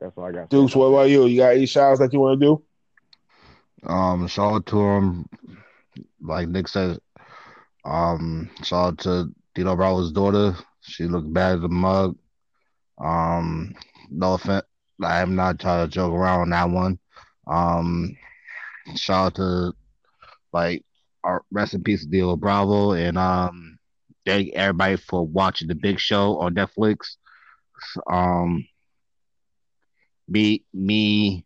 that's 0.00 0.12
all 0.18 0.24
I 0.24 0.32
got. 0.32 0.52
Edukes, 0.52 0.76
what 0.76 0.86
about 0.86 0.96
about 0.96 1.10
you? 1.10 1.26
You 1.26 1.38
got 1.38 1.54
any 1.54 1.64
shout 1.64 1.92
outs 1.92 2.00
that 2.00 2.12
you 2.12 2.20
want 2.20 2.38
to 2.38 2.46
do? 2.46 3.88
Um, 3.88 4.26
shout 4.26 4.52
out 4.52 4.66
to 4.66 4.80
him. 4.80 5.28
Like 6.20 6.48
Nick 6.48 6.68
said, 6.68 6.98
um, 7.84 8.50
shout 8.64 8.86
out 8.86 8.98
to 8.98 9.34
Dino 9.54 9.76
Bravo's 9.76 10.12
daughter. 10.12 10.54
She 10.80 11.04
looked 11.04 11.32
bad 11.32 11.58
as 11.58 11.64
a 11.64 11.68
mug. 11.68 12.16
Um, 12.98 13.74
no 14.10 14.34
offense. 14.34 14.64
I'm 15.02 15.34
not 15.34 15.58
trying 15.58 15.88
to 15.88 15.92
joke 15.92 16.12
around 16.12 16.40
on 16.40 16.50
that 16.50 16.70
one. 16.70 16.98
Um, 17.46 18.16
shout 18.96 19.26
out 19.26 19.34
to 19.36 19.72
like 20.52 20.84
our 21.24 21.44
rest 21.50 21.74
in 21.74 21.82
peace, 21.82 22.04
Dino 22.04 22.36
Bravo, 22.36 22.92
and 22.92 23.18
um, 23.18 23.78
thank 24.26 24.52
everybody 24.54 24.96
for 24.96 25.26
watching 25.26 25.68
the 25.68 25.74
Big 25.74 25.98
Show 25.98 26.38
on 26.38 26.54
Netflix. 26.54 27.16
Um, 28.10 28.66
me, 30.28 30.64
me, 30.72 31.44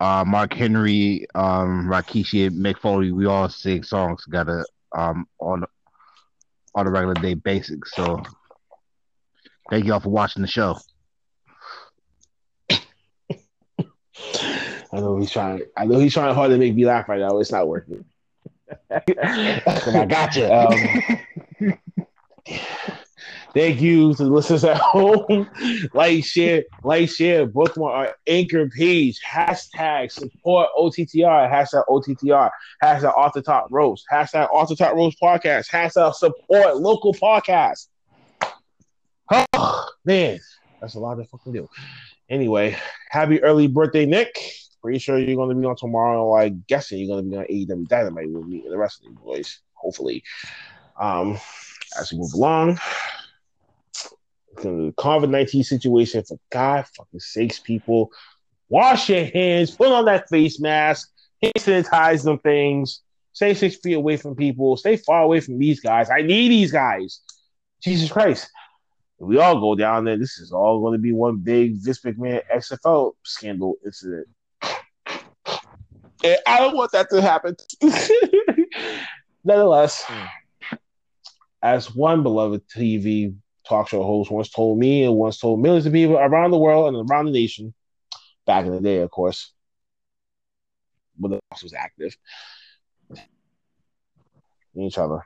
uh, 0.00 0.24
Mark 0.26 0.52
Henry, 0.52 1.26
um, 1.34 1.88
Rikishi, 1.88 2.46
and 2.46 2.56
Mick 2.56 2.78
Foley, 2.78 3.12
we 3.12 3.26
all 3.26 3.48
sing 3.48 3.82
songs 3.82 4.24
together 4.24 4.64
um, 4.96 5.26
on 5.38 5.64
on 6.74 6.86
a 6.86 6.90
regular 6.90 7.14
day 7.14 7.34
basis. 7.34 7.78
So 7.86 8.22
thank 9.70 9.84
y'all 9.84 10.00
for 10.00 10.10
watching 10.10 10.42
the 10.42 10.48
show. 10.48 10.78
I 14.92 15.00
know 15.00 15.18
he's 15.18 15.30
trying. 15.30 15.62
I 15.76 15.84
know 15.84 15.98
he's 15.98 16.14
trying 16.14 16.34
hard 16.34 16.50
to 16.50 16.58
make 16.58 16.74
me 16.74 16.86
laugh 16.86 17.08
right 17.08 17.20
now. 17.20 17.38
It's 17.38 17.52
not 17.52 17.68
working. 17.68 18.04
I 18.90 20.06
got 20.08 20.36
you. 20.36 20.46
Um, 20.46 21.78
thank 23.52 23.80
you 23.80 24.14
to 24.14 24.24
the 24.24 24.30
listeners 24.30 24.64
at 24.64 24.78
home. 24.78 25.48
like, 25.94 26.24
share, 26.24 26.64
like, 26.82 27.10
share, 27.10 27.46
bookmark 27.46 27.94
our 27.94 28.16
anchor 28.26 28.68
page. 28.68 29.20
Hashtag 29.26 30.10
support 30.10 30.68
OTTR. 30.78 31.50
Hashtag 31.50 31.84
OTTR. 31.88 32.50
Hashtag 32.82 33.16
off 33.16 33.34
the 33.34 33.42
top 33.42 33.68
ropes. 33.70 34.04
Hashtag 34.10 34.52
off 34.52 34.68
the 34.68 34.76
top 34.76 34.94
ropes 34.94 35.16
podcast. 35.22 35.70
Hashtag 35.70 36.14
support 36.14 36.76
local 36.76 37.12
podcast. 37.12 37.88
Oh 39.30 39.88
man, 40.04 40.40
that's 40.80 40.94
a 40.94 41.00
lot 41.00 41.16
to 41.16 41.24
fucking 41.24 41.52
do. 41.52 41.68
Anyway, 42.28 42.76
happy 43.10 43.42
early 43.42 43.66
birthday, 43.66 44.06
Nick. 44.06 44.38
Pretty 44.82 44.98
sure 44.98 45.18
you're 45.18 45.36
going 45.36 45.48
to 45.48 45.60
be 45.60 45.66
on 45.66 45.76
tomorrow. 45.76 46.36
I'm 46.36 46.64
guessing 46.68 46.98
you're 46.98 47.16
going 47.16 47.30
to 47.30 47.30
be 47.30 47.36
on 47.36 47.78
AEW 47.78 47.88
Dynamite 47.88 48.30
with 48.30 48.46
me 48.46 48.62
and 48.62 48.72
the 48.72 48.78
rest 48.78 49.00
of 49.00 49.14
the 49.14 49.20
boys, 49.20 49.60
hopefully. 49.74 50.22
Um, 51.00 51.38
as 51.98 52.12
we 52.12 52.18
move 52.18 52.32
along, 52.34 52.78
the 54.62 54.92
COVID 54.96 55.30
19 55.30 55.64
situation, 55.64 56.22
for 56.22 56.38
God 56.50 56.86
fucking 56.96 57.20
sakes, 57.20 57.58
people, 57.58 58.10
wash 58.68 59.08
your 59.08 59.24
hands, 59.24 59.72
put 59.72 59.88
on 59.88 60.04
that 60.06 60.28
face 60.28 60.60
mask, 60.60 61.10
sanitize 61.42 62.24
them 62.24 62.38
things, 62.38 63.02
stay 63.32 63.54
six 63.54 63.76
feet 63.76 63.94
away 63.94 64.16
from 64.16 64.34
people, 64.36 64.76
stay 64.76 64.96
far 64.96 65.22
away 65.22 65.40
from 65.40 65.58
these 65.58 65.80
guys. 65.80 66.10
I 66.10 66.22
need 66.22 66.48
these 66.48 66.72
guys. 66.72 67.20
Jesus 67.82 68.10
Christ. 68.10 68.50
If 69.18 69.26
we 69.26 69.38
all 69.38 69.60
go 69.60 69.74
down 69.74 70.04
there, 70.04 70.18
this 70.18 70.38
is 70.38 70.52
all 70.52 70.80
going 70.80 70.92
to 70.92 70.98
be 70.98 71.12
one 71.12 71.38
big 71.38 71.76
Vince 71.76 72.00
McMahon 72.00 72.42
XFL 72.54 73.12
scandal 73.24 73.76
incident. 73.84 74.28
And 76.22 76.38
I 76.46 76.58
don't 76.58 76.76
want 76.76 76.92
that 76.92 77.08
to 77.10 77.22
happen. 77.22 77.56
Nonetheless, 79.44 80.04
hmm. 80.06 80.76
as 81.62 81.94
one 81.94 82.22
beloved 82.22 82.68
TV 82.68 83.34
talk 83.66 83.88
show 83.88 84.02
host 84.02 84.30
once 84.30 84.50
told 84.50 84.78
me 84.78 85.04
and 85.04 85.14
once 85.14 85.38
told 85.38 85.60
millions 85.60 85.86
of 85.86 85.92
people 85.92 86.16
around 86.16 86.50
the 86.50 86.58
world 86.58 86.94
and 86.94 87.10
around 87.10 87.26
the 87.26 87.32
nation, 87.32 87.74
back 88.46 88.66
in 88.66 88.72
the 88.72 88.80
day, 88.80 88.98
of 88.98 89.10
course, 89.10 89.52
when 91.16 91.32
the 91.32 91.40
boss 91.50 91.62
was 91.62 91.72
active, 91.72 92.16
each 94.78 94.98
other. 94.98 95.22